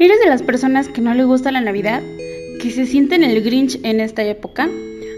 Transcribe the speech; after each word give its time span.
¿Eres 0.00 0.20
de 0.20 0.28
las 0.28 0.44
personas 0.44 0.88
que 0.88 1.00
no 1.00 1.12
le 1.12 1.24
gusta 1.24 1.50
la 1.50 1.60
Navidad? 1.60 2.02
¿Que 2.62 2.70
se 2.70 2.86
sienten 2.86 3.24
el 3.24 3.42
Grinch 3.42 3.80
en 3.82 3.98
esta 3.98 4.22
época? 4.22 4.68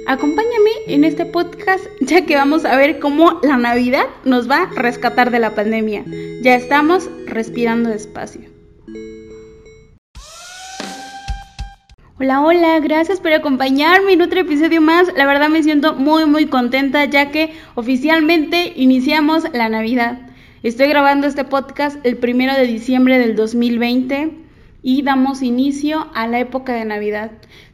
Acompáñame 0.06 0.70
en 0.86 1.04
este 1.04 1.26
podcast 1.26 1.84
ya 2.00 2.24
que 2.24 2.34
vamos 2.34 2.64
a 2.64 2.76
ver 2.76 2.98
cómo 2.98 3.40
la 3.42 3.58
Navidad 3.58 4.06
nos 4.24 4.50
va 4.50 4.62
a 4.62 4.70
rescatar 4.74 5.30
de 5.30 5.38
la 5.38 5.54
pandemia. 5.54 6.04
Ya 6.42 6.54
estamos 6.54 7.10
respirando 7.26 7.90
despacio. 7.90 8.48
Hola, 12.18 12.40
hola, 12.40 12.80
gracias 12.80 13.20
por 13.20 13.34
acompañarme 13.34 14.14
en 14.14 14.22
otro 14.22 14.40
episodio 14.40 14.80
más. 14.80 15.12
La 15.14 15.26
verdad 15.26 15.50
me 15.50 15.62
siento 15.62 15.92
muy 15.92 16.24
muy 16.24 16.46
contenta 16.46 17.04
ya 17.04 17.30
que 17.30 17.52
oficialmente 17.74 18.72
iniciamos 18.76 19.44
la 19.52 19.68
Navidad. 19.68 20.20
Estoy 20.62 20.88
grabando 20.88 21.26
este 21.26 21.44
podcast 21.44 21.98
el 22.06 22.16
primero 22.16 22.54
de 22.54 22.66
diciembre 22.66 23.18
del 23.18 23.36
2020 23.36 24.48
y 24.82 25.02
damos 25.02 25.42
inicio 25.42 26.08
a 26.14 26.26
la 26.26 26.40
época 26.40 26.72
de 26.74 26.84
Navidad. 26.84 27.32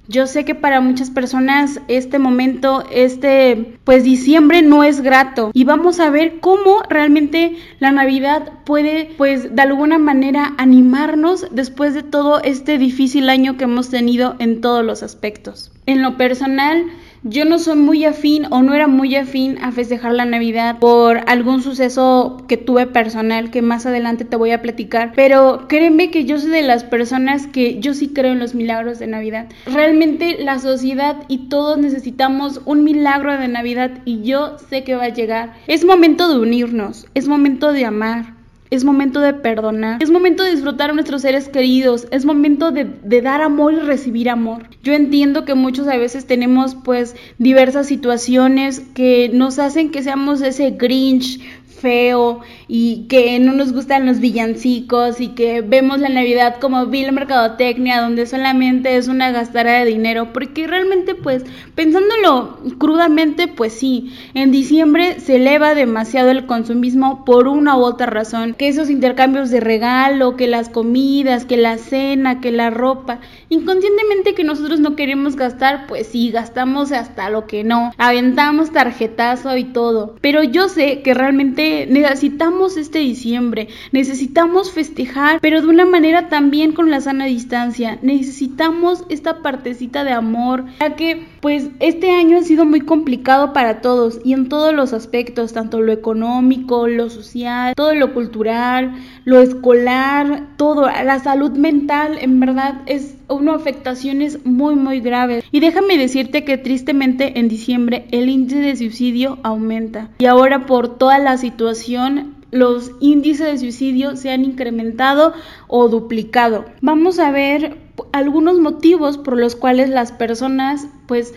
Yo 0.08 0.28
sé 0.28 0.44
que 0.44 0.54
para 0.54 0.80
muchas 0.80 1.10
personas 1.10 1.80
este 1.88 2.20
momento, 2.20 2.84
este 2.92 3.76
pues 3.82 4.04
diciembre 4.04 4.62
no 4.62 4.84
es 4.84 5.00
grato 5.00 5.50
y 5.52 5.64
vamos 5.64 5.98
a 5.98 6.10
ver 6.10 6.38
cómo 6.38 6.82
realmente 6.88 7.56
la 7.80 7.90
Navidad 7.90 8.52
puede 8.64 9.10
pues 9.18 9.56
de 9.56 9.62
alguna 9.62 9.98
manera 9.98 10.54
animarnos 10.58 11.48
después 11.50 11.92
de 11.95 12.04
todo 12.04 12.40
este 12.40 12.78
difícil 12.78 13.28
año 13.28 13.56
que 13.56 13.64
hemos 13.64 13.90
tenido 13.90 14.36
en 14.38 14.60
todos 14.60 14.84
los 14.84 15.02
aspectos. 15.02 15.73
En 15.86 16.02
lo 16.02 16.16
personal, 16.16 16.84
yo 17.28 17.44
no 17.44 17.58
soy 17.58 17.76
muy 17.76 18.04
afín 18.04 18.46
o 18.50 18.62
no 18.62 18.72
era 18.72 18.86
muy 18.86 19.16
afín 19.16 19.58
a 19.60 19.72
festejar 19.72 20.12
la 20.12 20.24
Navidad 20.24 20.78
por 20.78 21.22
algún 21.26 21.60
suceso 21.60 22.44
que 22.46 22.56
tuve 22.56 22.86
personal 22.86 23.50
que 23.50 23.62
más 23.62 23.84
adelante 23.84 24.24
te 24.24 24.36
voy 24.36 24.52
a 24.52 24.62
platicar. 24.62 25.12
Pero 25.16 25.66
créeme 25.68 26.12
que 26.12 26.24
yo 26.24 26.38
soy 26.38 26.50
de 26.50 26.62
las 26.62 26.84
personas 26.84 27.48
que 27.48 27.80
yo 27.80 27.94
sí 27.94 28.08
creo 28.08 28.32
en 28.32 28.38
los 28.38 28.54
milagros 28.54 29.00
de 29.00 29.08
Navidad. 29.08 29.48
Realmente 29.66 30.36
la 30.38 30.60
sociedad 30.60 31.16
y 31.26 31.48
todos 31.48 31.78
necesitamos 31.78 32.60
un 32.64 32.84
milagro 32.84 33.36
de 33.36 33.48
Navidad 33.48 33.90
y 34.04 34.23
yo 34.23 34.56
sé 34.70 34.84
que 34.84 34.95
va 34.95 35.04
a 35.04 35.08
llegar. 35.08 35.54
Es 35.66 35.84
momento 35.84 36.29
de 36.29 36.38
unirnos, 36.38 37.06
es 37.14 37.26
momento 37.26 37.73
de 37.73 37.86
amar. 37.86 38.35
Es 38.70 38.84
momento 38.84 39.20
de 39.20 39.34
perdonar. 39.34 40.02
Es 40.02 40.10
momento 40.10 40.42
de 40.42 40.50
disfrutar 40.50 40.90
a 40.90 40.92
nuestros 40.92 41.22
seres 41.22 41.48
queridos. 41.48 42.09
Es 42.10 42.24
momento 42.24 42.73
de, 42.73 42.84
de, 42.84 43.23
dar 43.23 43.40
amor 43.40 43.74
y 43.74 43.80
recibir 43.80 44.28
amor. 44.28 44.68
Yo 44.82 44.92
entiendo 44.92 45.45
que 45.45 45.54
muchos 45.54 45.86
a 45.88 45.96
veces 45.96 46.26
tenemos 46.26 46.74
pues 46.74 47.14
diversas 47.38 47.86
situaciones 47.86 48.80
que 48.95 49.30
nos 49.32 49.58
hacen 49.58 49.90
que 49.90 50.02
seamos 50.02 50.40
ese 50.42 50.73
Grinch 50.73 51.40
feo 51.77 52.41
y 52.69 53.07
que 53.09 53.38
no 53.38 53.52
nos 53.52 53.73
gustan 53.73 54.07
los 54.07 54.21
villancicos 54.21 55.21
y 55.21 55.29
que 55.29 55.60
vemos 55.60 56.01
la 56.01 56.09
Navidad 56.09 56.57
como 56.60 56.87
vil 56.87 57.13
mercadotecnia 57.13 58.01
donde 58.01 58.27
solamente 58.27 58.96
es 58.96 59.09
una 59.09 59.30
gastara 59.30 59.79
de 59.79 59.85
dinero 59.85 60.32
porque 60.32 60.66
realmente 60.66 61.15
pues 61.15 61.45
pensándolo 61.74 62.59
crudamente 62.79 63.49
pues 63.49 63.73
sí 63.73 64.12
en 64.34 64.50
diciembre 64.50 65.21
se 65.21 65.37
eleva 65.37 65.75
demasiado 65.75 66.31
el 66.31 66.47
consumismo 66.47 67.25
por 67.25 67.49
una 67.49 67.77
u 67.77 67.82
otra 67.82 68.06
razón 68.06 68.54
que 68.54 68.69
esos 68.69 68.91
intercambios 68.91 69.50
de 69.50 69.60
regalo 69.60 70.37
que 70.37 70.47
las 70.47 70.69
comidas 70.69 71.44
que 71.44 71.56
la 71.56 71.78
cena 71.78 72.41
que 72.41 72.50
la 72.50 72.71
ropa 72.71 73.21
inconscientemente 73.49 74.34
que 74.34 74.44
nosotros 74.44 74.81
no 74.81 74.97
queremos 74.97 75.37
gastar 75.37 75.87
pues 75.87 76.09
sí 76.09 76.31
gastamos 76.31 76.93
hasta 76.93 77.31
lo 77.31 77.47
que 77.47 77.65
no 77.65 77.93
aventamos 77.99 78.72
tarjetazo 78.72 79.56
y 79.56 79.65
todo 79.65 80.16
pero 80.21 80.43
yo 80.43 80.69
sé 80.69 81.03
que 81.03 81.15
realmente 81.15 81.66
necesitamos 81.88 82.76
este 82.76 82.98
diciembre, 83.00 83.69
necesitamos 83.92 84.72
festejar, 84.72 85.41
pero 85.41 85.60
de 85.62 85.69
una 85.69 85.86
manera 85.86 86.28
también 86.28 86.72
con 86.72 86.91
la 86.91 87.00
sana 87.00 87.26
distancia. 87.26 87.98
Necesitamos 88.03 89.04
esta 89.08 89.42
partecita 89.42 90.04
de 90.04 90.12
amor, 90.12 90.64
ya 90.81 90.97
que 90.97 91.26
pues 91.41 91.69
este 91.81 92.10
año 92.10 92.38
ha 92.38 92.42
sido 92.42 92.64
muy 92.64 92.81
complicado 92.81 93.53
para 93.53 93.81
todos 93.81 94.20
y 94.25 94.32
en 94.32 94.48
todos 94.48 94.75
los 94.75 94.92
aspectos, 94.92 95.52
tanto 95.52 95.80
lo 95.80 95.92
económico, 95.92 96.88
lo 96.88 97.10
social, 97.10 97.74
todo 97.74 97.94
lo 97.94 98.14
cultural, 98.14 98.94
lo 99.26 99.41
escolar, 99.41 100.50
todo, 100.56 100.87
la 100.87 101.19
salud 101.19 101.50
mental, 101.50 102.16
en 102.20 102.38
verdad 102.38 102.76
es 102.87 103.16
una 103.28 103.56
afectaciones 103.56 104.47
muy 104.47 104.76
muy 104.76 105.00
graves. 105.00 105.44
Y 105.50 105.59
déjame 105.59 105.98
decirte 105.98 106.44
que 106.44 106.59
tristemente 106.59 107.41
en 107.41 107.48
diciembre 107.48 108.06
el 108.12 108.28
índice 108.28 108.60
de 108.60 108.76
suicidio 108.76 109.38
aumenta. 109.42 110.10
Y 110.20 110.26
ahora 110.26 110.65
por 110.65 110.97
toda 110.97 111.19
la 111.19 111.38
situación 111.38 112.36
los 112.53 112.92
índices 113.00 113.47
de 113.47 113.59
suicidio 113.59 114.16
se 114.16 114.31
han 114.31 114.44
incrementado 114.44 115.34
o 115.66 115.88
duplicado. 115.88 116.65
Vamos 116.81 117.19
a 117.19 117.32
ver 117.32 117.78
algunos 118.12 118.60
motivos 118.60 119.19
por 119.19 119.36
los 119.36 119.56
cuales 119.56 119.91
las 119.91 120.12
personas 120.12 120.86
pues 121.09 121.34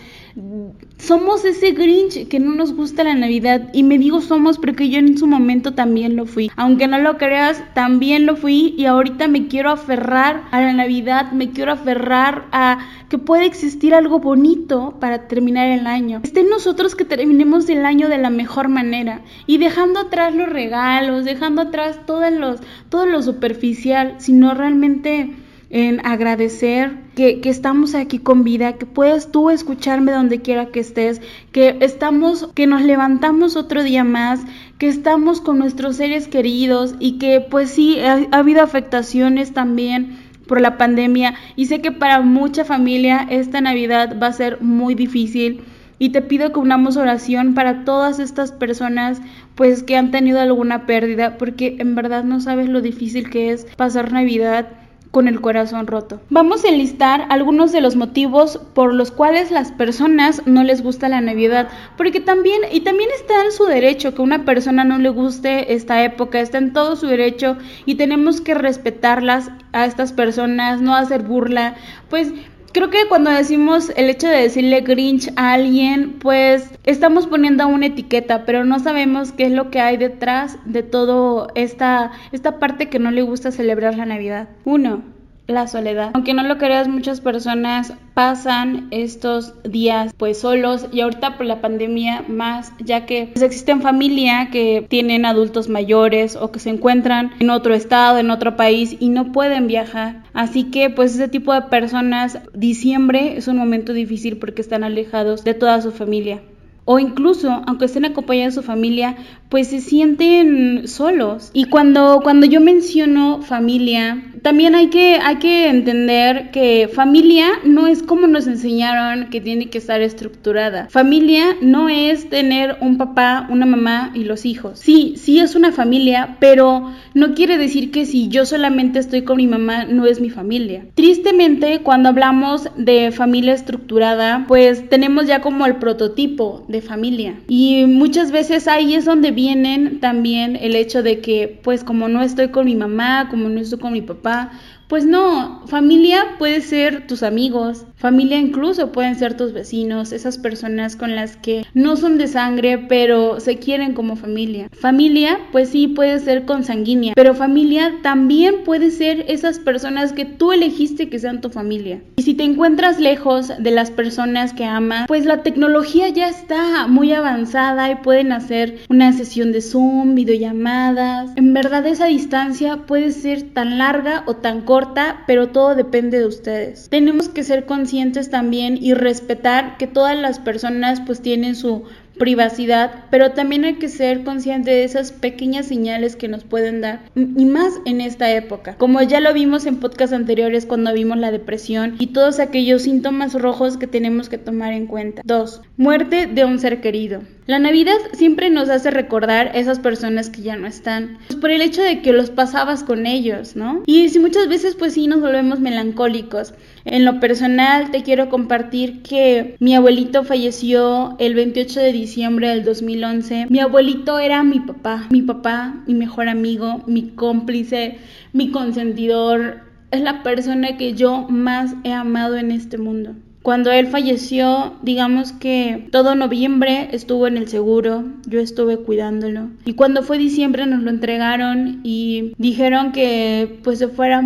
somos 0.98 1.44
ese 1.44 1.72
Grinch 1.72 2.28
que 2.28 2.38
no 2.38 2.54
nos 2.54 2.74
gusta 2.74 3.04
la 3.04 3.14
Navidad 3.14 3.68
y 3.72 3.82
me 3.82 3.98
digo 3.98 4.20
somos 4.20 4.58
porque 4.58 4.88
yo 4.88 4.98
en 4.98 5.18
su 5.18 5.26
momento 5.26 5.74
también 5.74 6.16
lo 6.16 6.26
fui. 6.26 6.50
Aunque 6.56 6.86
no 6.86 6.98
lo 6.98 7.18
creas, 7.18 7.62
también 7.74 8.26
lo 8.26 8.36
fui 8.36 8.74
y 8.76 8.86
ahorita 8.86 9.28
me 9.28 9.48
quiero 9.48 9.70
aferrar 9.70 10.44
a 10.50 10.60
la 10.60 10.72
Navidad, 10.72 11.32
me 11.32 11.50
quiero 11.50 11.72
aferrar 11.72 12.46
a 12.52 12.78
que 13.08 13.18
puede 13.18 13.44
existir 13.44 13.94
algo 13.94 14.20
bonito 14.20 14.96
para 15.00 15.26
terminar 15.26 15.66
el 15.66 15.86
año. 15.86 16.20
Esté 16.22 16.40
en 16.40 16.48
nosotros 16.48 16.94
que 16.94 17.04
terminemos 17.04 17.68
el 17.68 17.84
año 17.84 18.08
de 18.08 18.18
la 18.18 18.30
mejor 18.30 18.68
manera 18.68 19.22
y 19.46 19.58
dejando 19.58 20.00
atrás 20.00 20.34
los 20.34 20.48
regalos, 20.48 21.24
dejando 21.24 21.62
atrás 21.62 22.00
todo, 22.06 23.06
lo 23.06 23.22
superficial, 23.22 24.14
sino 24.18 24.54
realmente 24.54 25.34
en 25.70 26.04
agradecer 26.04 26.98
que, 27.14 27.40
que, 27.40 27.48
estamos 27.48 27.94
aquí 27.94 28.18
con 28.18 28.42
vida, 28.42 28.72
que 28.74 28.86
puedes 28.86 29.30
tú 29.30 29.50
escucharme 29.50 30.10
donde 30.10 30.42
quiera 30.42 30.66
que 30.66 30.80
estés, 30.80 31.22
que 31.52 31.76
estamos, 31.80 32.48
que 32.54 32.66
nos 32.66 32.82
levantamos 32.82 33.54
otro 33.54 33.84
día 33.84 34.02
más, 34.02 34.40
que 34.78 34.88
estamos 34.88 35.40
con 35.40 35.58
nuestros 35.58 35.96
seres 35.96 36.26
queridos 36.26 36.96
y 36.98 37.18
que 37.18 37.40
pues 37.40 37.70
sí, 37.70 38.00
ha, 38.00 38.26
ha 38.32 38.38
habido 38.38 38.62
afectaciones 38.62 39.52
también 39.52 40.18
por 40.50 40.60
la 40.60 40.76
pandemia. 40.76 41.34
Y 41.54 41.66
sé 41.66 41.80
que 41.80 41.92
para 41.92 42.20
mucha 42.22 42.64
familia 42.64 43.24
esta 43.30 43.60
Navidad 43.60 44.16
va 44.20 44.26
a 44.26 44.32
ser 44.32 44.60
muy 44.60 44.96
difícil. 44.96 45.62
Y 46.00 46.08
te 46.08 46.22
pido 46.22 46.50
que 46.50 46.58
unamos 46.58 46.96
oración 46.96 47.54
para 47.54 47.84
todas 47.84 48.18
estas 48.18 48.50
personas 48.50 49.20
pues 49.54 49.84
que 49.84 49.96
han 49.96 50.10
tenido 50.10 50.40
alguna 50.40 50.86
pérdida 50.86 51.38
porque 51.38 51.76
en 51.78 51.94
verdad 51.94 52.24
no 52.24 52.40
sabes 52.40 52.68
lo 52.68 52.80
difícil 52.80 53.30
que 53.30 53.52
es 53.52 53.66
pasar 53.76 54.10
Navidad 54.10 54.66
con 55.10 55.26
el 55.26 55.40
corazón 55.40 55.86
roto. 55.86 56.20
Vamos 56.30 56.64
a 56.64 56.68
enlistar 56.68 57.26
algunos 57.30 57.72
de 57.72 57.80
los 57.80 57.96
motivos 57.96 58.60
por 58.74 58.94
los 58.94 59.10
cuales 59.10 59.50
las 59.50 59.72
personas 59.72 60.42
no 60.46 60.62
les 60.62 60.82
gusta 60.82 61.08
la 61.08 61.20
Navidad, 61.20 61.68
porque 61.96 62.20
también 62.20 62.60
y 62.70 62.80
también 62.80 63.10
está 63.14 63.44
en 63.44 63.52
su 63.52 63.64
derecho 63.64 64.14
que 64.14 64.22
una 64.22 64.44
persona 64.44 64.84
no 64.84 64.98
le 64.98 65.08
guste 65.08 65.74
esta 65.74 66.04
época, 66.04 66.40
está 66.40 66.58
en 66.58 66.72
todo 66.72 66.94
su 66.94 67.06
derecho 67.06 67.56
y 67.86 67.96
tenemos 67.96 68.40
que 68.40 68.54
respetarlas 68.54 69.50
a 69.72 69.84
estas 69.86 70.12
personas, 70.12 70.80
no 70.80 70.94
hacer 70.94 71.22
burla, 71.22 71.74
pues 72.08 72.32
Creo 72.72 72.88
que 72.88 73.08
cuando 73.08 73.30
decimos 73.30 73.90
el 73.96 74.08
hecho 74.08 74.28
de 74.28 74.42
decirle 74.42 74.82
Grinch 74.82 75.32
a 75.34 75.54
alguien, 75.54 76.18
pues 76.20 76.70
estamos 76.84 77.26
poniendo 77.26 77.66
una 77.66 77.86
etiqueta, 77.86 78.44
pero 78.44 78.64
no 78.64 78.78
sabemos 78.78 79.32
qué 79.32 79.46
es 79.46 79.52
lo 79.52 79.70
que 79.70 79.80
hay 79.80 79.96
detrás 79.96 80.56
de 80.64 80.84
todo 80.84 81.48
esta, 81.56 82.12
esta 82.30 82.60
parte 82.60 82.88
que 82.88 83.00
no 83.00 83.10
le 83.10 83.22
gusta 83.22 83.50
celebrar 83.50 83.96
la 83.96 84.06
Navidad. 84.06 84.50
Uno, 84.64 85.02
la 85.50 85.66
soledad. 85.66 86.10
Aunque 86.14 86.34
no 86.34 86.42
lo 86.42 86.58
creas, 86.58 86.88
muchas 86.88 87.20
personas 87.20 87.94
pasan 88.14 88.88
estos 88.90 89.54
días 89.62 90.12
pues 90.16 90.40
solos 90.40 90.86
y 90.92 91.00
ahorita 91.00 91.36
por 91.36 91.46
la 91.46 91.60
pandemia 91.60 92.24
más, 92.28 92.72
ya 92.78 93.06
que 93.06 93.30
pues, 93.32 93.42
existen 93.42 93.82
familias 93.82 94.48
que 94.50 94.84
tienen 94.88 95.24
adultos 95.24 95.68
mayores 95.68 96.36
o 96.36 96.50
que 96.52 96.58
se 96.58 96.70
encuentran 96.70 97.32
en 97.40 97.50
otro 97.50 97.74
estado, 97.74 98.18
en 98.18 98.30
otro 98.30 98.56
país 98.56 98.96
y 99.00 99.08
no 99.08 99.32
pueden 99.32 99.66
viajar. 99.66 100.24
Así 100.32 100.64
que 100.64 100.90
pues 100.90 101.14
ese 101.14 101.28
tipo 101.28 101.52
de 101.54 101.62
personas, 101.62 102.38
diciembre 102.54 103.36
es 103.36 103.48
un 103.48 103.56
momento 103.56 103.92
difícil 103.92 104.38
porque 104.38 104.62
están 104.62 104.84
alejados 104.84 105.44
de 105.44 105.54
toda 105.54 105.80
su 105.80 105.92
familia 105.92 106.40
o 106.84 106.98
incluso 106.98 107.62
aunque 107.66 107.84
estén 107.84 108.04
acompañados 108.04 108.54
de 108.54 108.60
su 108.62 108.66
familia, 108.66 109.16
pues 109.48 109.68
se 109.68 109.80
sienten 109.80 110.86
solos. 110.86 111.50
Y 111.52 111.64
cuando, 111.64 112.20
cuando 112.22 112.46
yo 112.46 112.60
menciono 112.60 113.42
familia, 113.42 114.22
también 114.42 114.74
hay 114.74 114.88
que, 114.88 115.16
hay 115.16 115.36
que 115.36 115.68
entender 115.68 116.50
que 116.52 116.88
familia 116.92 117.46
no 117.64 117.86
es 117.86 118.02
como 118.02 118.26
nos 118.26 118.46
enseñaron 118.46 119.28
que 119.28 119.40
tiene 119.40 119.68
que 119.68 119.78
estar 119.78 120.00
estructurada. 120.00 120.88
Familia 120.88 121.56
no 121.60 121.88
es 121.88 122.30
tener 122.30 122.76
un 122.80 122.96
papá, 122.96 123.46
una 123.50 123.66
mamá 123.66 124.12
y 124.14 124.24
los 124.24 124.46
hijos. 124.46 124.78
Sí, 124.78 125.14
sí 125.16 125.40
es 125.40 125.54
una 125.56 125.72
familia, 125.72 126.36
pero 126.40 126.90
no 127.14 127.34
quiere 127.34 127.58
decir 127.58 127.90
que 127.90 128.06
si 128.06 128.28
yo 128.28 128.46
solamente 128.46 128.98
estoy 128.98 129.22
con 129.22 129.36
mi 129.36 129.48
mamá 129.48 129.84
no 129.84 130.06
es 130.06 130.20
mi 130.20 130.30
familia. 130.30 130.86
Tristemente, 130.94 131.80
cuando 131.80 132.08
hablamos 132.08 132.68
de 132.76 133.10
familia 133.10 133.54
estructurada, 133.54 134.44
pues 134.46 134.88
tenemos 134.88 135.26
ya 135.26 135.40
como 135.40 135.66
el 135.66 135.76
prototipo 135.76 136.64
de 136.70 136.82
familia. 136.82 137.34
Y 137.48 137.84
muchas 137.86 138.30
veces 138.30 138.68
ahí 138.68 138.94
es 138.94 139.04
donde 139.04 139.30
vienen 139.30 140.00
también 140.00 140.56
el 140.56 140.76
hecho 140.76 141.02
de 141.02 141.20
que, 141.20 141.60
pues 141.62 141.84
como 141.84 142.08
no 142.08 142.22
estoy 142.22 142.48
con 142.48 142.66
mi 142.66 142.76
mamá, 142.76 143.28
como 143.28 143.48
no 143.48 143.60
estoy 143.60 143.78
con 143.78 143.92
mi 143.92 144.02
papá, 144.02 144.52
Pues 144.90 145.06
no, 145.06 145.62
familia 145.68 146.34
puede 146.40 146.60
ser 146.62 147.06
tus 147.06 147.22
amigos, 147.22 147.86
familia 147.94 148.38
incluso 148.38 148.90
pueden 148.90 149.14
ser 149.14 149.36
tus 149.36 149.52
vecinos, 149.52 150.10
esas 150.10 150.36
personas 150.36 150.96
con 150.96 151.14
las 151.14 151.36
que 151.36 151.64
no 151.74 151.94
son 151.94 152.18
de 152.18 152.26
sangre, 152.26 152.76
pero 152.76 153.38
se 153.38 153.58
quieren 153.58 153.94
como 153.94 154.16
familia. 154.16 154.68
Familia, 154.72 155.38
pues 155.52 155.68
sí, 155.68 155.86
puede 155.86 156.18
ser 156.18 156.44
consanguínea, 156.44 157.12
pero 157.14 157.36
familia 157.36 157.98
también 158.02 158.64
puede 158.64 158.90
ser 158.90 159.26
esas 159.28 159.60
personas 159.60 160.12
que 160.12 160.24
tú 160.24 160.50
elegiste 160.50 161.08
que 161.08 161.20
sean 161.20 161.40
tu 161.40 161.50
familia. 161.50 162.02
Y 162.16 162.22
si 162.24 162.34
te 162.34 162.42
encuentras 162.42 162.98
lejos 162.98 163.52
de 163.60 163.70
las 163.70 163.92
personas 163.92 164.52
que 164.52 164.64
amas, 164.64 165.04
pues 165.06 165.24
la 165.24 165.44
tecnología 165.44 166.08
ya 166.08 166.28
está 166.28 166.88
muy 166.88 167.12
avanzada 167.12 167.92
y 167.92 167.94
pueden 167.94 168.32
hacer 168.32 168.80
una 168.88 169.12
sesión 169.12 169.52
de 169.52 169.62
Zoom, 169.62 170.16
videollamadas. 170.16 171.30
En 171.36 171.54
verdad 171.54 171.86
esa 171.86 172.06
distancia 172.06 172.78
puede 172.88 173.12
ser 173.12 173.42
tan 173.54 173.78
larga 173.78 174.24
o 174.26 174.34
tan 174.34 174.62
corta 174.62 174.79
pero 175.26 175.48
todo 175.48 175.74
depende 175.74 176.18
de 176.18 176.26
ustedes. 176.26 176.88
Tenemos 176.88 177.28
que 177.28 177.44
ser 177.44 177.66
conscientes 177.66 178.30
también 178.30 178.78
y 178.80 178.94
respetar 178.94 179.76
que 179.76 179.86
todas 179.86 180.16
las 180.16 180.38
personas 180.38 181.00
pues 181.04 181.20
tienen 181.20 181.54
su 181.54 181.84
privacidad, 182.20 183.06
pero 183.10 183.32
también 183.32 183.64
hay 183.64 183.76
que 183.76 183.88
ser 183.88 184.22
consciente 184.22 184.70
de 184.70 184.84
esas 184.84 185.10
pequeñas 185.10 185.66
señales 185.66 186.16
que 186.16 186.28
nos 186.28 186.44
pueden 186.44 186.82
dar, 186.82 187.00
y 187.16 187.46
más 187.46 187.80
en 187.86 188.02
esta 188.02 188.30
época. 188.30 188.76
Como 188.76 189.00
ya 189.02 189.20
lo 189.20 189.32
vimos 189.32 189.64
en 189.64 189.80
podcasts 189.80 190.14
anteriores 190.14 190.66
cuando 190.66 190.92
vimos 190.92 191.16
la 191.16 191.32
depresión 191.32 191.96
y 191.98 192.08
todos 192.08 192.38
aquellos 192.38 192.82
síntomas 192.82 193.32
rojos 193.32 193.78
que 193.78 193.86
tenemos 193.86 194.28
que 194.28 194.38
tomar 194.38 194.74
en 194.74 194.86
cuenta. 194.86 195.22
2. 195.24 195.62
Muerte 195.78 196.26
de 196.26 196.44
un 196.44 196.58
ser 196.58 196.82
querido. 196.82 197.22
La 197.46 197.58
Navidad 197.58 197.96
siempre 198.12 198.50
nos 198.50 198.68
hace 198.68 198.92
recordar 198.92 199.50
esas 199.54 199.80
personas 199.80 200.30
que 200.30 200.42
ya 200.42 200.54
no 200.54 200.68
están, 200.68 201.18
pues 201.26 201.40
por 201.40 201.50
el 201.50 201.62
hecho 201.62 201.82
de 201.82 202.00
que 202.00 202.12
los 202.12 202.30
pasabas 202.30 202.84
con 202.84 203.06
ellos, 203.06 203.56
¿no? 203.56 203.82
Y 203.86 204.08
si 204.10 204.20
muchas 204.20 204.46
veces 204.46 204.76
pues 204.76 204.92
sí 204.92 205.08
nos 205.08 205.20
volvemos 205.20 205.58
melancólicos. 205.58 206.54
En 206.84 207.04
lo 207.04 207.20
personal 207.20 207.90
te 207.90 208.02
quiero 208.02 208.28
compartir 208.28 209.02
que 209.02 209.56
mi 209.60 209.74
abuelito 209.74 210.24
falleció 210.24 211.16
el 211.18 211.34
28 211.34 211.80
de 211.80 211.92
diciembre 211.92 212.48
del 212.48 212.64
2011. 212.64 213.46
Mi 213.50 213.60
abuelito 213.60 214.18
era 214.18 214.42
mi 214.42 214.60
papá, 214.60 215.06
mi 215.10 215.22
papá, 215.22 215.82
mi 215.86 215.94
mejor 215.94 216.28
amigo, 216.28 216.82
mi 216.86 217.10
cómplice, 217.10 217.98
mi 218.32 218.50
consentidor. 218.50 219.60
Es 219.90 220.00
la 220.00 220.22
persona 220.22 220.76
que 220.76 220.94
yo 220.94 221.26
más 221.28 221.74
he 221.84 221.92
amado 221.92 222.36
en 222.36 222.50
este 222.50 222.78
mundo. 222.78 223.14
Cuando 223.42 223.70
él 223.70 223.86
falleció, 223.86 224.74
digamos 224.82 225.32
que 225.32 225.88
todo 225.90 226.14
noviembre 226.14 226.88
estuvo 226.92 227.26
en 227.26 227.38
el 227.38 227.48
seguro, 227.48 228.04
yo 228.26 228.38
estuve 228.38 228.76
cuidándolo. 228.76 229.48
Y 229.64 229.74
cuando 229.74 230.02
fue 230.02 230.18
diciembre 230.18 230.66
nos 230.66 230.82
lo 230.82 230.90
entregaron 230.90 231.80
y 231.82 232.34
dijeron 232.36 232.92
que 232.92 233.58
pues 233.62 233.78
se 233.78 233.88
fuera 233.88 234.22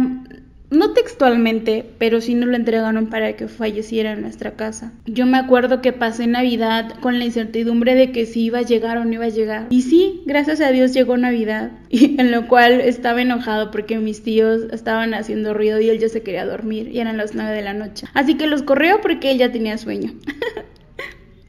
no 0.70 0.92
textualmente, 0.92 1.84
pero 1.98 2.20
sí 2.20 2.34
nos 2.34 2.48
lo 2.48 2.56
entregaron 2.56 3.06
para 3.06 3.34
que 3.36 3.48
falleciera 3.48 4.12
en 4.12 4.22
nuestra 4.22 4.52
casa. 4.52 4.92
Yo 5.06 5.26
me 5.26 5.38
acuerdo 5.38 5.80
que 5.80 5.92
pasé 5.92 6.26
Navidad 6.26 6.98
con 7.00 7.18
la 7.18 7.24
incertidumbre 7.24 7.94
de 7.94 8.12
que 8.12 8.26
si 8.26 8.44
iba 8.44 8.58
a 8.58 8.62
llegar 8.62 8.98
o 8.98 9.04
no 9.04 9.12
iba 9.12 9.26
a 9.26 9.28
llegar. 9.28 9.66
Y 9.70 9.82
sí, 9.82 10.22
gracias 10.26 10.60
a 10.60 10.70
Dios 10.70 10.92
llegó 10.92 11.16
Navidad, 11.16 11.72
en 11.90 12.30
lo 12.30 12.48
cual 12.48 12.80
estaba 12.80 13.22
enojado 13.22 13.70
porque 13.70 13.98
mis 13.98 14.22
tíos 14.22 14.62
estaban 14.72 15.14
haciendo 15.14 15.54
ruido 15.54 15.80
y 15.80 15.90
él 15.90 15.98
ya 15.98 16.08
se 16.08 16.22
quería 16.22 16.44
dormir 16.46 16.88
y 16.88 16.98
eran 16.98 17.16
las 17.16 17.34
9 17.34 17.52
de 17.52 17.62
la 17.62 17.74
noche. 17.74 18.06
Así 18.14 18.34
que 18.34 18.46
los 18.46 18.62
corrió 18.62 19.00
porque 19.00 19.30
él 19.30 19.38
ya 19.38 19.52
tenía 19.52 19.78
sueño. 19.78 20.12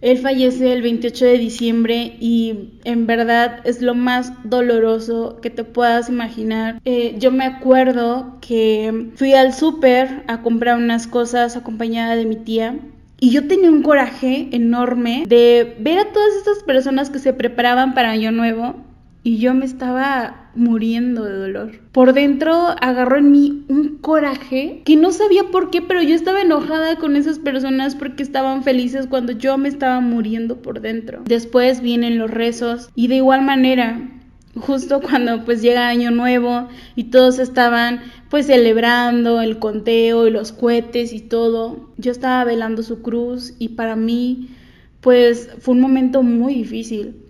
Él 0.01 0.18
fallece 0.19 0.74
el 0.74 0.81
28 0.81 1.25
de 1.25 1.38
diciembre 1.38 2.15
y 2.19 2.80
en 2.83 3.07
verdad 3.07 3.59
es 3.63 3.81
lo 3.81 3.95
más 3.95 4.33
doloroso 4.44 5.39
que 5.42 5.50
te 5.50 5.63
puedas 5.63 6.09
imaginar. 6.09 6.80
Eh, 6.86 7.15
yo 7.18 7.31
me 7.31 7.45
acuerdo 7.45 8.38
que 8.42 9.12
fui 9.15 9.33
al 9.33 9.53
súper 9.53 10.24
a 10.27 10.42
comprar 10.42 10.77
unas 10.77 11.07
cosas 11.07 11.56
acompañada 11.56 12.15
de 12.15 12.25
mi 12.25 12.36
tía 12.36 12.77
y 13.19 13.31
yo 13.31 13.47
tenía 13.47 13.69
un 13.69 13.81
coraje 13.81 14.50
enorme 14.51 15.24
de 15.27 15.75
ver 15.80 16.00
a 16.00 16.12
todas 16.12 16.36
estas 16.36 16.63
personas 16.63 17.09
que 17.09 17.19
se 17.19 17.33
preparaban 17.33 17.94
para 17.94 18.12
Año 18.12 18.31
Nuevo 18.31 18.75
y 19.25 19.39
yo 19.39 19.56
me 19.56 19.66
estaba 19.66 20.51
muriendo 20.54 21.24
de 21.25 21.33
dolor. 21.33 21.80
Por 21.92 22.13
dentro 22.13 22.54
agarró 22.80 23.18
en 23.18 23.31
mí 23.31 23.66
un 23.69 23.98
coraje 23.98 24.83
que 24.86 24.95
no 24.95 25.12
sabía 25.12 25.45
por 25.45 25.72
qué, 25.72 25.81
pero 25.81 26.04
yo 26.04 26.13
estaba 26.13 26.44
enojada 26.44 26.98
con 26.98 27.16
esas 27.16 27.39
personas 27.39 27.95
porque 27.95 28.22
estaban 28.22 28.62
felices 28.62 29.07
cuando 29.07 29.31
yo 29.31 29.57
me 29.57 29.68
estaba 29.68 30.00
muriendo 30.00 30.62
por 30.62 30.80
dentro. 30.80 31.24
Después 31.25 31.81
vienen 31.81 32.19
los 32.19 32.30
rezos 32.30 32.92
y 32.94 33.07
de 33.07 33.16
igual 33.16 33.42
manera 33.42 34.00
justo 34.57 35.01
cuando 35.01 35.44
pues 35.44 35.63
llega 35.63 35.88
año 35.88 36.12
nuevo 36.12 36.68
y 36.95 37.06
todos 37.06 37.39
estaban 37.39 38.01
pues 38.30 38.45
celebrando 38.45 39.42
el 39.42 39.57
conteo 39.57 40.27
y 40.27 40.31
los 40.31 40.51
cohetes 40.51 41.13
y 41.13 41.22
todo, 41.22 41.89
yo 41.98 42.12
estaba 42.12 42.44
velando 42.44 42.83
su 42.83 43.01
cruz 43.01 43.56
y 43.57 43.69
para 43.69 43.95
mí 43.95 44.50
pues 45.01 45.50
fue 45.60 45.74
un 45.74 45.81
momento 45.81 46.22
muy 46.22 46.54
difícil 46.54 47.25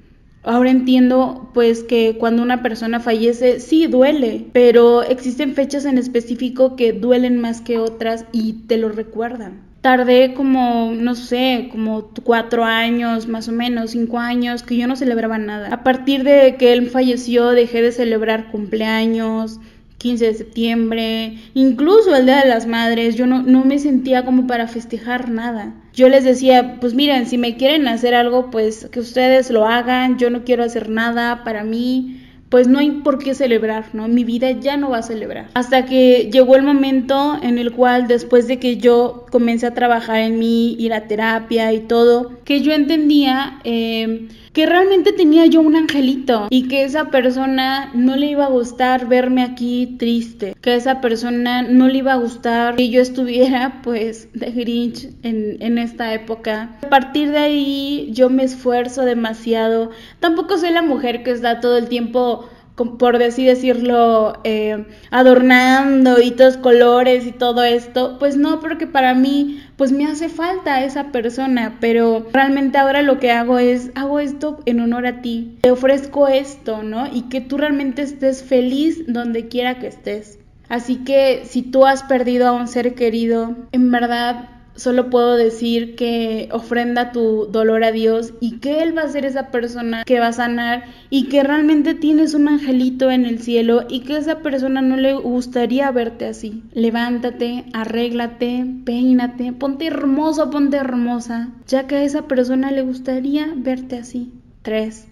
Ahora 0.46 0.70
entiendo 0.70 1.50
pues 1.56 1.84
que 1.84 2.18
cuando 2.20 2.44
una 2.44 2.62
persona 2.62 3.00
fallece 3.00 3.60
sí 3.60 3.88
duele, 3.88 4.46
pero 4.54 5.02
existen 5.02 5.56
fechas 5.56 5.86
en 5.86 5.98
específico 5.98 6.76
que 6.76 6.94
duelen 6.94 7.40
más 7.40 7.62
que 7.62 7.80
otras 7.80 8.26
y 8.32 8.54
te 8.68 8.78
lo 8.78 8.90
recuerdan. 8.90 9.64
Tardé 9.82 10.34
como, 10.34 10.94
no 10.96 11.16
sé, 11.16 11.70
como 11.72 12.10
cuatro 12.24 12.64
años, 12.64 13.28
más 13.28 13.48
o 13.50 13.52
menos, 13.52 13.92
cinco 13.92 14.20
años, 14.20 14.64
que 14.64 14.78
yo 14.78 14.88
no 14.88 14.96
celebraba 14.96 15.38
nada. 15.38 15.70
A 15.72 15.84
partir 15.84 16.24
de 16.24 16.56
que 16.58 16.74
él 16.74 16.90
falleció, 16.90 17.50
dejé 17.50 17.82
de 17.82 17.92
celebrar 17.92 18.52
cumpleaños, 18.52 19.60
15 20.06 20.24
de 20.24 20.34
septiembre, 20.36 21.38
incluso 21.56 22.16
el 22.16 22.28
Día 22.28 22.42
de 22.42 22.48
las 22.48 22.68
Madres, 22.68 23.16
yo 23.16 23.26
no, 23.26 23.42
no 23.42 23.66
me 23.66 23.80
sentía 23.80 24.24
como 24.24 24.46
para 24.46 24.68
festejar 24.68 25.32
nada. 25.32 25.74
Yo 25.96 26.10
les 26.10 26.24
decía, 26.24 26.78
pues 26.80 26.94
miren, 26.94 27.26
si 27.26 27.40
me 27.40 27.58
quieren 27.58 27.88
hacer 27.88 28.14
algo, 28.14 28.52
pues 28.52 28.88
que 28.92 29.00
ustedes 29.00 29.50
lo 29.50 29.66
hagan, 29.66 30.20
yo 30.20 30.30
no 30.30 30.44
quiero 30.44 30.64
hacer 30.64 30.90
nada 30.90 31.44
para 31.44 31.64
mí, 31.64 32.22
pues 32.56 32.70
no 32.70 32.80
hay 32.80 32.90
por 32.92 33.18
qué 33.18 33.36
celebrar, 33.36 33.88
¿no? 33.92 34.08
Mi 34.08 34.24
vida 34.24 34.50
ya 34.50 34.78
no 34.78 34.92
va 34.92 35.00
a 35.00 35.04
celebrar. 35.04 35.50
Hasta 35.56 35.86
que 35.86 36.30
llegó 36.32 36.56
el 36.56 36.64
momento 36.64 37.38
en 37.42 37.58
el 37.58 37.74
cual 37.74 38.08
después 38.08 38.48
de 38.48 38.60
que 38.60 38.78
yo 38.78 39.26
comencé 39.30 39.68
a 39.68 39.74
trabajar 39.74 40.22
en 40.22 40.40
mí, 40.40 40.78
ir 40.80 40.94
a 40.94 41.06
terapia 41.06 41.74
y 41.74 41.82
todo, 41.82 42.32
que 42.46 42.62
yo 42.62 42.72
entendía... 42.72 43.60
Eh, 43.66 44.30
que 44.56 44.66
realmente 44.66 45.12
tenía 45.12 45.46
yo 45.48 45.60
un 45.60 45.76
angelito 45.76 46.48
y 46.50 46.70
que 46.70 46.86
esa 46.86 47.12
persona 47.12 47.92
no 47.94 48.16
le 48.16 48.28
iba 48.28 48.46
a 48.46 48.50
gustar 48.50 49.06
verme 49.06 49.44
aquí 49.44 49.98
triste, 50.00 50.56
que 50.62 50.70
a 50.70 50.76
esa 50.76 51.02
persona 51.02 51.62
no 51.62 51.90
le 51.90 51.98
iba 51.98 52.14
a 52.14 52.16
gustar 52.16 52.78
que 52.78 52.90
yo 52.90 53.02
estuviera 53.02 53.82
pues 53.84 54.30
de 54.34 54.52
Grinch 54.52 55.10
en, 55.24 55.58
en 55.60 55.78
esta 55.78 56.14
época. 56.14 56.78
A 56.84 56.88
partir 56.88 57.32
de 57.32 57.38
ahí 57.38 58.10
yo 58.14 58.30
me 58.30 58.46
esfuerzo 58.46 59.02
demasiado. 59.02 59.92
Tampoco 60.22 60.58
soy 60.58 60.72
la 60.72 60.82
mujer 60.82 61.24
que 61.24 61.32
está 61.32 61.60
todo 61.60 61.78
el 61.78 61.90
tiempo 61.90 62.45
por 62.76 63.22
así 63.24 63.46
decirlo, 63.46 64.40
eh, 64.44 64.86
adornando 65.10 66.22
y 66.22 66.32
todos 66.32 66.58
colores 66.58 67.26
y 67.26 67.32
todo 67.32 67.64
esto, 67.64 68.18
pues 68.20 68.36
no, 68.36 68.60
porque 68.60 68.86
para 68.86 69.14
mí, 69.14 69.62
pues 69.78 69.92
me 69.92 70.06
hace 70.06 70.30
falta 70.30 70.84
esa 70.84 71.12
persona, 71.12 71.78
pero 71.80 72.26
realmente 72.34 72.78
ahora 72.78 73.02
lo 73.02 73.20
que 73.20 73.32
hago 73.32 73.60
es, 73.60 73.92
hago 73.96 74.20
esto 74.20 74.60
en 74.66 74.82
honor 74.82 75.08
a 75.08 75.22
ti, 75.22 75.58
te 75.62 75.72
ofrezco 75.72 76.28
esto, 76.28 76.84
¿no? 76.84 77.08
Y 77.08 77.24
que 77.24 77.42
tú 77.42 77.58
realmente 77.58 78.02
estés 78.02 78.44
feliz 78.44 79.04
donde 79.08 79.48
quiera 79.48 79.80
que 79.80 79.88
estés. 79.88 80.40
Así 80.68 80.98
que 80.98 81.44
si 81.46 81.62
tú 81.62 81.86
has 81.86 82.04
perdido 82.04 82.48
a 82.48 82.52
un 82.52 82.68
ser 82.68 82.96
querido, 82.96 83.56
en 83.72 83.92
verdad 83.92 84.50
solo 84.76 85.10
puedo 85.10 85.36
decir 85.36 85.96
que 85.96 86.50
ofrenda 86.52 87.12
tu 87.12 87.48
dolor 87.52 87.84
a 87.84 87.92
Dios 87.92 88.34
y 88.40 88.60
que 88.60 88.84
Él 88.84 88.98
va 88.98 89.04
a 89.04 89.10
ser 89.10 89.26
esa 89.26 89.50
persona 89.52 90.04
que 90.04 90.20
va 90.20 90.28
a 90.28 90.34
sanar 90.34 90.86
y 91.10 91.30
que 91.30 91.44
realmente 91.44 91.94
tienes 91.94 92.34
un 92.34 92.48
angelito 92.48 93.10
en 93.10 93.26
el 93.26 93.40
cielo 93.40 93.86
y 93.90 94.02
que 94.02 94.18
esa 94.18 94.40
persona 94.40 94.82
no 94.82 94.98
le 94.98 95.14
gustaría 95.14 95.90
verte 95.92 96.26
así. 96.28 96.64
Levántate, 96.74 97.66
arréglate, 97.74 98.66
peínate, 98.86 99.54
ponte 99.54 99.88
hermoso, 99.88 100.50
ponte 100.50 100.78
hermosa, 100.78 101.50
ya 101.68 101.88
que 101.88 101.96
a 101.96 102.04
esa 102.04 102.28
persona 102.28 102.72
le 102.72 102.82
gustaría 102.82 103.54
verte 103.56 103.98
así. 103.98 104.32
3. 104.64 105.08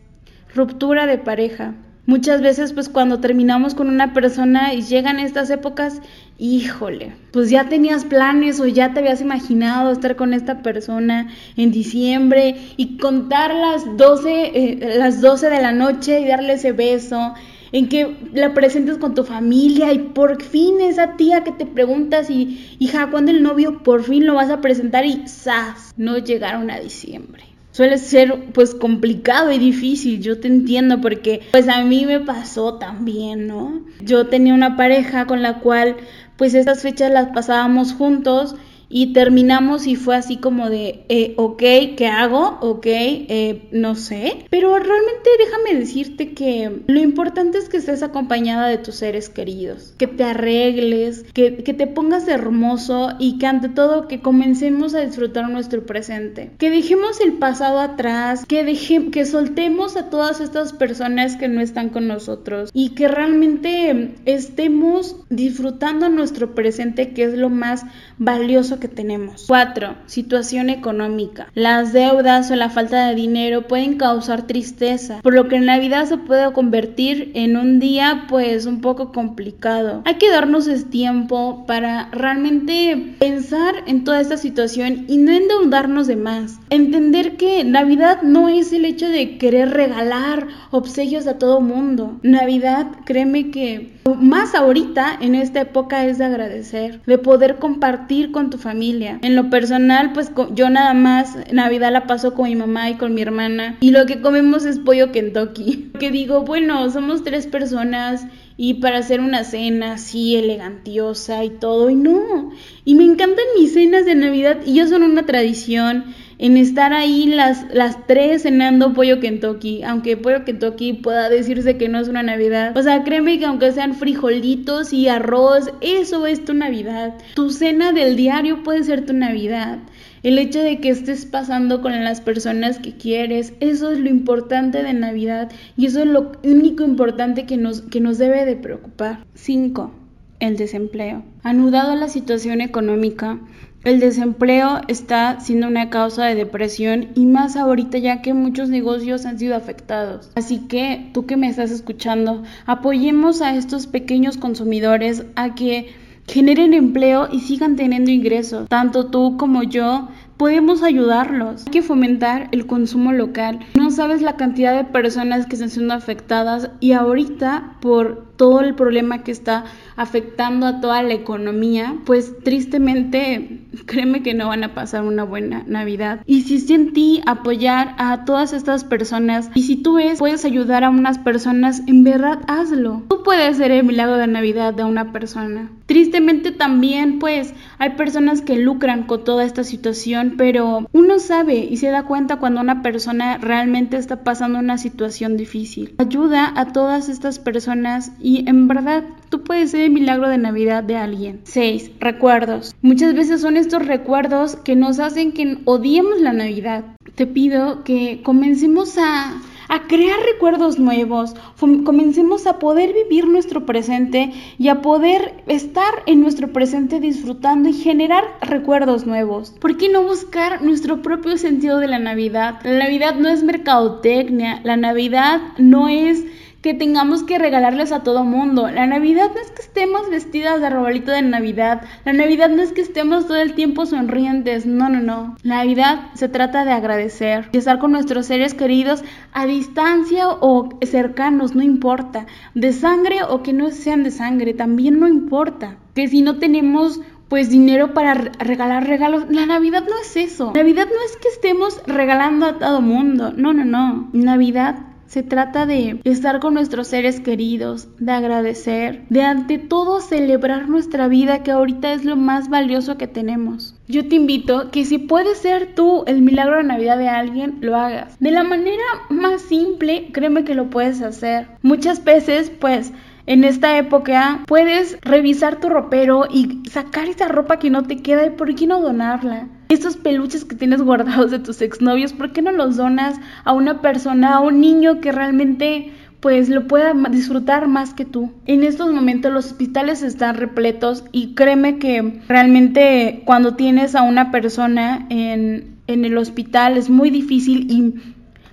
Ruptura 0.55 1.05
de 1.05 1.17
pareja. 1.17 1.75
Muchas 2.05 2.41
veces 2.41 2.73
pues 2.73 2.89
cuando 2.89 3.21
terminamos 3.21 3.75
con 3.75 3.87
una 3.87 4.11
persona 4.11 4.73
y 4.73 4.81
llegan 4.81 5.21
estas 5.21 5.49
épocas, 5.49 6.01
híjole, 6.43 7.13
pues 7.31 7.49
ya 7.49 7.69
tenías 7.69 8.03
planes 8.03 8.59
o 8.59 8.67
ya 8.67 8.93
te 8.93 8.99
habías 8.99 9.21
imaginado 9.21 9.93
estar 9.93 10.17
con 10.17 10.33
esta 10.33 10.61
persona 10.61 11.29
en 11.55 11.71
diciembre 11.71 12.57
y 12.75 12.97
contar 12.97 13.53
las 13.53 13.95
12, 13.95 14.51
eh, 14.53 14.97
las 14.97 15.21
12 15.21 15.49
de 15.49 15.61
la 15.61 15.71
noche 15.71 16.19
y 16.19 16.27
darle 16.27 16.53
ese 16.53 16.73
beso, 16.73 17.33
en 17.71 17.87
que 17.87 18.17
la 18.33 18.53
presentes 18.53 18.97
con 18.97 19.15
tu 19.15 19.23
familia 19.23 19.93
y 19.93 19.99
por 19.99 20.43
fin 20.43 20.81
esa 20.81 21.15
tía 21.15 21.45
que 21.45 21.53
te 21.53 21.65
preguntas 21.65 22.29
y 22.29 22.75
hija, 22.77 23.09
¿cuándo 23.09 23.31
el 23.31 23.41
novio 23.41 23.81
por 23.81 24.03
fin 24.03 24.25
lo 24.25 24.33
vas 24.33 24.49
a 24.49 24.59
presentar? 24.59 25.05
Y 25.05 25.25
¡zas! 25.29 25.93
No 25.95 26.17
llegaron 26.17 26.69
a 26.69 26.77
diciembre 26.77 27.53
suele 27.73 27.97
ser 27.97 28.51
pues 28.53 28.75
complicado 28.75 29.51
y 29.51 29.57
difícil, 29.57 30.21
yo 30.21 30.39
te 30.39 30.47
entiendo 30.47 31.01
porque 31.01 31.41
pues 31.51 31.67
a 31.67 31.83
mí 31.83 32.05
me 32.05 32.19
pasó 32.19 32.75
también, 32.75 33.47
¿no? 33.47 33.81
Yo 33.99 34.27
tenía 34.27 34.53
una 34.53 34.77
pareja 34.77 35.25
con 35.25 35.41
la 35.41 35.59
cual 35.59 35.97
pues 36.37 36.53
estas 36.53 36.81
fechas 36.81 37.11
las 37.11 37.29
pasábamos 37.29 37.93
juntos 37.93 38.55
y 38.95 39.11
terminamos 39.11 39.87
y 39.87 39.95
fue 39.95 40.15
así 40.15 40.37
como 40.37 40.69
de, 40.69 41.03
eh, 41.09 41.33
ok, 41.37 41.63
¿qué 41.97 42.07
hago? 42.07 42.59
Ok, 42.61 42.85
eh, 42.85 43.67
no 43.71 43.95
sé. 43.95 44.45
Pero 44.51 44.77
realmente 44.77 45.31
déjame 45.39 45.79
decirte 45.79 46.33
que 46.33 46.83
lo 46.85 46.99
importante 46.99 47.57
es 47.57 47.69
que 47.69 47.77
estés 47.77 48.03
acompañada 48.03 48.67
de 48.67 48.77
tus 48.77 48.93
seres 48.93 49.29
queridos, 49.29 49.95
que 49.97 50.05
te 50.05 50.23
arregles, 50.23 51.25
que, 51.33 51.63
que 51.63 51.73
te 51.73 51.87
pongas 51.87 52.27
hermoso 52.27 53.13
y 53.17 53.39
que 53.39 53.47
ante 53.47 53.67
todo 53.67 54.07
que 54.07 54.21
comencemos 54.21 54.93
a 54.93 55.01
disfrutar 55.01 55.49
nuestro 55.49 55.87
presente. 55.87 56.51
Que 56.59 56.69
dejemos 56.69 57.19
el 57.19 57.33
pasado 57.33 57.79
atrás, 57.79 58.45
que, 58.45 58.63
deje, 58.63 59.09
que 59.09 59.25
soltemos 59.25 59.97
a 59.97 60.11
todas 60.11 60.39
estas 60.39 60.71
personas 60.71 61.35
que 61.35 61.47
no 61.47 61.61
están 61.61 61.89
con 61.89 62.07
nosotros 62.07 62.69
y 62.75 62.89
que 62.89 63.07
realmente 63.07 64.13
estemos 64.25 65.15
disfrutando 65.31 66.09
nuestro 66.09 66.53
presente, 66.53 67.13
que 67.13 67.23
es 67.23 67.33
lo 67.33 67.49
más 67.49 67.87
valioso 68.19 68.79
que 68.83 68.89
tenemos. 68.89 69.45
4. 69.47 69.95
Situación 70.07 70.69
económica. 70.69 71.47
Las 71.55 71.93
deudas 71.93 72.51
o 72.51 72.55
la 72.57 72.69
falta 72.69 73.07
de 73.07 73.15
dinero 73.15 73.65
pueden 73.65 73.95
causar 73.97 74.45
tristeza, 74.45 75.21
por 75.23 75.33
lo 75.33 75.47
que 75.47 75.55
en 75.55 75.67
Navidad 75.67 76.05
se 76.05 76.17
puede 76.17 76.51
convertir 76.51 77.31
en 77.33 77.55
un 77.55 77.79
día 77.79 78.25
pues 78.27 78.65
un 78.65 78.81
poco 78.81 79.13
complicado. 79.13 80.01
Hay 80.03 80.15
que 80.15 80.29
darnos 80.29 80.67
el 80.67 80.83
tiempo 80.83 81.63
para 81.65 82.09
realmente 82.11 83.15
pensar 83.19 83.75
en 83.87 84.03
toda 84.03 84.19
esta 84.19 84.35
situación 84.35 85.05
y 85.07 85.15
no 85.15 85.31
endeudarnos 85.31 86.07
de 86.07 86.17
más. 86.17 86.59
Entender 86.69 87.37
que 87.37 87.63
Navidad 87.63 88.21
no 88.21 88.49
es 88.49 88.73
el 88.73 88.83
hecho 88.83 89.07
de 89.07 89.37
querer 89.37 89.69
regalar 89.69 90.47
obsequios 90.71 91.25
a 91.27 91.37
todo 91.37 91.61
mundo. 91.61 92.19
Navidad, 92.21 92.87
créeme 93.05 93.49
que 93.49 93.93
más 94.19 94.53
ahorita 94.53 95.17
en 95.21 95.35
esta 95.35 95.61
época 95.61 96.05
es 96.05 96.17
de 96.17 96.25
agradecer, 96.25 97.01
de 97.05 97.17
poder 97.17 97.59
compartir 97.59 98.31
con 98.31 98.49
tu 98.49 98.57
familia. 98.57 98.72
En 99.21 99.35
lo 99.35 99.49
personal, 99.49 100.13
pues 100.13 100.31
yo 100.53 100.69
nada 100.69 100.93
más 100.93 101.37
Navidad 101.51 101.91
la 101.91 102.07
paso 102.07 102.33
con 102.33 102.49
mi 102.49 102.55
mamá 102.55 102.89
y 102.89 102.95
con 102.95 103.13
mi 103.13 103.21
hermana 103.21 103.77
y 103.81 103.91
lo 103.91 104.05
que 104.05 104.21
comemos 104.21 104.65
es 104.65 104.79
pollo 104.79 105.11
Kentucky. 105.11 105.91
Que 105.99 106.11
digo, 106.11 106.41
bueno, 106.41 106.89
somos 106.89 107.23
tres 107.23 107.47
personas 107.47 108.25
y 108.57 108.75
para 108.75 108.99
hacer 108.99 109.19
una 109.19 109.43
cena 109.43 109.93
así 109.93 110.35
elegantiosa 110.35 111.43
y 111.43 111.49
todo 111.49 111.89
y 111.89 111.95
no. 111.95 112.51
Y 112.85 112.95
me 112.95 113.03
encantan 113.03 113.45
mis 113.57 113.73
cenas 113.73 114.05
de 114.05 114.15
Navidad 114.15 114.57
y 114.65 114.75
ya 114.75 114.87
son 114.87 115.03
una 115.03 115.25
tradición 115.25 116.05
en 116.37 116.57
estar 116.57 116.93
ahí 116.93 117.27
las, 117.27 117.65
las 117.73 118.05
tres 118.07 118.43
cenando 118.43 118.93
pollo 118.93 119.19
Kentucky, 119.19 119.83
aunque 119.83 120.17
pollo 120.17 120.45
Kentucky 120.45 120.93
pueda 120.93 121.29
decirse 121.29 121.77
que 121.77 121.89
no 121.89 121.99
es 121.99 122.07
una 122.07 122.23
Navidad. 122.23 122.77
O 122.77 122.81
sea, 122.81 123.03
créeme 123.03 123.39
que 123.39 123.45
aunque 123.45 123.71
sean 123.71 123.95
frijolitos 123.95 124.93
y 124.93 125.07
arroz, 125.07 125.71
eso 125.81 126.25
es 126.25 126.43
tu 126.45 126.53
Navidad. 126.53 127.15
Tu 127.35 127.49
cena 127.49 127.91
del 127.91 128.15
diario 128.15 128.63
puede 128.63 128.83
ser 128.83 129.05
tu 129.05 129.13
Navidad. 129.13 129.79
El 130.23 130.39
hecho 130.39 130.59
de 130.59 130.79
que 130.79 130.87
estés 130.87 131.25
pasando 131.25 131.81
con 131.81 132.01
las 132.03 132.21
personas 132.21 132.79
que 132.79 132.93
quieres, 132.93 133.53
eso 133.59 133.91
es 133.91 133.99
lo 133.99 134.09
importante 134.09 134.81
de 134.81 134.93
Navidad 134.93 135.51
y 135.75 135.85
eso 135.85 135.99
es 135.99 136.05
lo 136.05 136.31
único 136.43 136.83
importante 136.85 137.45
que 137.45 137.57
nos, 137.57 137.81
que 137.81 137.99
nos 137.99 138.17
debe 138.17 138.45
de 138.45 138.55
preocupar. 138.55 139.25
5. 139.33 139.91
El 140.39 140.55
desempleo. 140.55 141.23
Anudado 141.43 141.91
a 141.91 141.95
la 141.97 142.07
situación 142.07 142.61
económica, 142.61 143.39
el 143.83 143.99
desempleo 143.99 144.81
está 144.87 145.39
siendo 145.41 145.67
una 145.67 145.89
causa 145.89 146.25
de 146.25 146.35
depresión 146.35 147.09
y 147.15 147.25
más 147.25 147.57
ahorita 147.57 147.97
ya 147.97 148.21
que 148.21 148.33
muchos 148.33 148.69
negocios 148.69 149.25
han 149.25 149.37
sido 149.37 149.55
afectados. 149.55 150.31
Así 150.35 150.59
que 150.67 151.09
tú 151.13 151.25
que 151.25 151.37
me 151.37 151.49
estás 151.49 151.69
escuchando, 151.69 152.43
apoyemos 152.65 153.41
a 153.41 153.55
estos 153.55 153.87
pequeños 153.87 154.37
consumidores 154.37 155.25
a 155.35 155.53
que 155.55 155.93
generen 156.27 156.73
empleo 156.73 157.27
y 157.31 157.41
sigan 157.41 157.75
teniendo 157.75 158.11
ingresos. 158.11 158.69
Tanto 158.69 159.07
tú 159.07 159.35
como 159.37 159.63
yo 159.63 160.07
podemos 160.37 160.83
ayudarlos. 160.83 161.65
Hay 161.65 161.71
que 161.71 161.81
fomentar 161.81 162.49
el 162.51 162.65
consumo 162.65 163.11
local. 163.11 163.59
No 163.75 163.91
sabes 163.91 164.21
la 164.21 164.35
cantidad 164.35 164.75
de 164.75 164.85
personas 164.85 165.45
que 165.45 165.55
están 165.55 165.69
siendo 165.69 165.93
afectadas 165.93 166.69
y 166.79 166.93
ahorita 166.93 167.77
por 167.81 168.33
todo 168.35 168.61
el 168.61 168.75
problema 168.75 169.23
que 169.23 169.31
está 169.31 169.65
afectando 169.95 170.65
a 170.65 170.81
toda 170.81 171.03
la 171.03 171.13
economía, 171.13 171.95
pues 172.05 172.33
tristemente 172.43 173.61
créeme 173.85 174.21
que 174.23 174.33
no 174.33 174.47
van 174.47 174.63
a 174.63 174.73
pasar 174.73 175.03
una 175.03 175.23
buena 175.23 175.63
Navidad. 175.67 176.21
Y 176.25 176.41
si 176.41 176.55
es 176.55 176.69
en 176.69 176.93
ti 176.93 177.21
apoyar 177.25 177.95
a 177.97 178.25
todas 178.25 178.53
estas 178.53 178.83
personas 178.83 179.49
y 179.53 179.63
si 179.63 179.75
tú 179.75 179.95
ves, 179.95 180.19
puedes 180.19 180.45
ayudar 180.45 180.83
a 180.83 180.89
unas 180.89 181.17
personas, 181.17 181.81
en 181.87 182.03
verdad 182.03 182.41
hazlo. 182.47 183.03
Tú 183.09 183.23
puedes 183.23 183.57
ser 183.57 183.71
el 183.71 183.85
milagro 183.85 184.17
de 184.17 184.27
Navidad 184.27 184.73
de 184.73 184.83
una 184.83 185.11
persona. 185.11 185.69
Tristemente 185.85 186.51
también 186.51 187.19
pues 187.19 187.53
hay 187.77 187.91
personas 187.91 188.41
que 188.41 188.57
lucran 188.57 189.03
con 189.03 189.23
toda 189.23 189.43
esta 189.43 189.63
situación, 189.63 190.35
pero 190.37 190.87
uno 190.91 191.19
sabe 191.19 191.55
y 191.55 191.77
se 191.77 191.89
da 191.89 192.03
cuenta 192.03 192.37
cuando 192.37 192.61
una 192.61 192.81
persona 192.81 193.37
realmente 193.37 193.97
está 193.97 194.23
pasando 194.23 194.59
una 194.59 194.77
situación 194.77 195.37
difícil. 195.37 195.93
Ayuda 195.97 196.51
a 196.55 196.71
todas 196.71 197.09
estas 197.09 197.39
personas 197.39 198.11
y 198.19 198.47
en 198.47 198.67
verdad 198.67 199.03
tú 199.29 199.43
puedes 199.43 199.71
ser 199.71 199.82
milagro 199.89 200.29
de 200.29 200.37
Navidad 200.37 200.83
de 200.83 200.97
alguien. 200.97 201.41
6. 201.43 201.91
Recuerdos. 201.99 202.75
Muchas 202.81 203.13
veces 203.13 203.41
son 203.41 203.57
estos 203.57 203.85
recuerdos 203.85 204.55
que 204.55 204.75
nos 204.75 204.99
hacen 204.99 205.31
que 205.31 205.57
odiemos 205.65 206.21
la 206.21 206.33
Navidad. 206.33 206.83
Te 207.15 207.27
pido 207.27 207.83
que 207.83 208.21
comencemos 208.23 208.97
a 208.97 209.41
a 209.73 209.87
crear 209.87 210.19
recuerdos 210.19 210.77
nuevos, 210.77 211.35
comencemos 211.57 212.45
a 212.47 212.59
poder 212.59 212.93
vivir 212.93 213.27
nuestro 213.27 213.65
presente 213.65 214.31
y 214.57 214.67
a 214.67 214.81
poder 214.81 215.43
estar 215.47 216.03
en 216.05 216.21
nuestro 216.21 216.53
presente 216.53 216.99
disfrutando 216.99 217.69
y 217.69 217.73
generar 217.73 218.23
recuerdos 218.41 219.07
nuevos. 219.07 219.51
¿Por 219.59 219.77
qué 219.77 219.89
no 219.89 220.03
buscar 220.03 220.61
nuestro 220.61 221.01
propio 221.01 221.37
sentido 221.37 221.79
de 221.79 221.87
la 221.87 221.99
Navidad? 221.99 222.59
La 222.63 222.83
Navidad 222.83 223.15
no 223.15 223.29
es 223.29 223.43
mercadotecnia, 223.43 224.61
la 224.63 224.77
Navidad 224.77 225.41
no 225.57 225.89
es 225.89 226.23
que 226.63 226.73
tengamos 226.73 227.23
que 227.23 227.37
regalarles 227.37 227.91
a 227.91 228.03
todo 228.03 228.23
mundo. 228.23 228.69
La 228.69 228.87
Navidad 228.87 229.31
no 229.35 229.41
es 229.41 229.51
que 229.51 229.61
estemos 229.61 230.09
vestidas 230.09 230.61
de 230.61 230.67
arbolito 230.67 231.11
de 231.11 231.21
Navidad. 231.21 231.81
La 232.05 232.13
Navidad 232.13 232.49
no 232.49 232.61
es 232.61 232.71
que 232.71 232.79
estemos 232.79 233.27
todo 233.27 233.35
el 233.35 233.53
tiempo 233.53 233.85
sonrientes. 233.85 234.65
No, 234.65 234.87
no, 234.87 235.01
no. 235.01 235.35
La 235.43 235.57
Navidad 235.57 236.13
se 236.13 236.29
trata 236.29 236.63
de 236.63 236.71
agradecer, 236.71 237.51
de 237.51 237.59
estar 237.59 237.79
con 237.79 237.91
nuestros 237.91 238.27
seres 238.27 238.53
queridos 238.53 239.03
a 239.33 239.45
distancia 239.45 240.29
o 240.29 240.69
cercanos, 240.81 241.53
no 241.53 241.61
importa. 241.61 242.27
De 242.55 242.71
sangre 242.71 243.23
o 243.27 243.43
que 243.43 243.51
no 243.51 243.69
sean 243.69 244.03
de 244.03 244.11
sangre, 244.11 244.53
también 244.53 245.01
no 245.01 245.09
importa. 245.09 245.75
Que 245.93 246.07
si 246.07 246.21
no 246.21 246.39
tenemos 246.39 247.01
pues 247.27 247.49
dinero 247.49 247.93
para 247.93 248.13
regalar 248.13 248.87
regalos. 248.87 249.25
La 249.29 249.45
Navidad 249.45 249.83
no 249.89 249.99
es 249.99 250.15
eso. 250.15 250.53
Navidad 250.55 250.85
no 250.85 251.03
es 251.05 251.17
que 251.17 251.27
estemos 251.27 251.81
regalando 251.87 252.45
a 252.45 252.57
todo 252.57 252.79
mundo. 252.79 253.33
No, 253.35 253.51
no, 253.51 253.65
no. 253.65 254.07
Navidad 254.13 254.92
se 255.13 255.21
trata 255.21 255.67
de 255.67 255.99
estar 256.05 256.39
con 256.39 256.55
nuestros 256.55 256.87
seres 256.87 257.19
queridos, 257.19 257.87
de 257.99 258.13
agradecer, 258.13 259.05
de 259.09 259.21
ante 259.21 259.59
todo 259.59 260.01
celebrar 260.01 260.67
nuestra 260.67 261.07
vida 261.07 261.43
que 261.43 261.51
ahorita 261.51 261.93
es 261.93 262.03
lo 262.03 262.15
más 262.15 262.49
valioso 262.49 262.97
que 262.97 263.05
tenemos. 263.05 263.75
Yo 263.87 264.07
te 264.09 264.15
invito 264.15 264.71
que 264.71 264.85
si 264.85 264.97
puedes 264.97 265.37
ser 265.37 265.75
tú 265.75 266.03
el 266.07 266.23
milagro 266.23 266.57
de 266.57 266.63
Navidad 266.63 266.97
de 266.97 267.09
alguien, 267.09 267.59
lo 267.61 267.75
hagas. 267.75 268.19
De 268.19 268.31
la 268.31 268.41
manera 268.41 268.81
más 269.09 269.43
simple, 269.43 270.09
créeme 270.11 270.45
que 270.45 270.55
lo 270.55 270.71
puedes 270.71 270.99
hacer. 271.03 271.45
Muchas 271.61 272.03
veces, 272.03 272.49
pues, 272.49 272.91
en 273.25 273.43
esta 273.43 273.77
época 273.77 274.41
puedes 274.47 274.97
revisar 275.01 275.59
tu 275.59 275.69
ropero 275.69 276.27
y 276.29 276.61
sacar 276.69 277.07
esa 277.07 277.27
ropa 277.27 277.57
que 277.59 277.69
no 277.69 277.83
te 277.83 277.97
queda 277.97 278.25
y 278.25 278.31
por 278.31 278.53
qué 278.55 278.67
no 278.67 278.81
donarla. 278.81 279.47
Esos 279.69 279.97
peluches 279.97 280.45
que 280.45 280.55
tienes 280.55 280.81
guardados 280.83 281.31
de 281.31 281.39
tus 281.39 281.61
exnovios, 281.61 282.13
¿por 282.13 282.31
qué 282.33 282.41
no 282.41 282.51
los 282.51 282.77
donas 282.77 283.19
a 283.43 283.53
una 283.53 283.81
persona, 283.81 284.35
a 284.35 284.39
un 284.39 284.59
niño 284.59 284.99
que 284.99 285.11
realmente 285.11 285.91
pues 286.19 286.47
lo 286.47 286.67
pueda 286.67 286.93
disfrutar 287.11 287.67
más 287.67 287.93
que 287.93 288.05
tú. 288.05 288.31
En 288.45 288.63
estos 288.63 288.93
momentos 288.93 289.33
los 289.33 289.47
hospitales 289.47 290.03
están 290.03 290.37
repletos 290.37 291.03
y 291.11 291.35
créeme 291.35 291.79
que 291.79 292.21
realmente 292.29 293.23
cuando 293.25 293.55
tienes 293.55 293.93
a 293.93 294.03
una 294.03 294.31
persona 294.31 295.05
en, 295.09 295.75
en 295.87 296.05
el 296.05 296.17
hospital 296.17 296.77
es 296.77 296.89
muy 296.89 297.09
difícil 297.09 297.69
y 297.69 297.95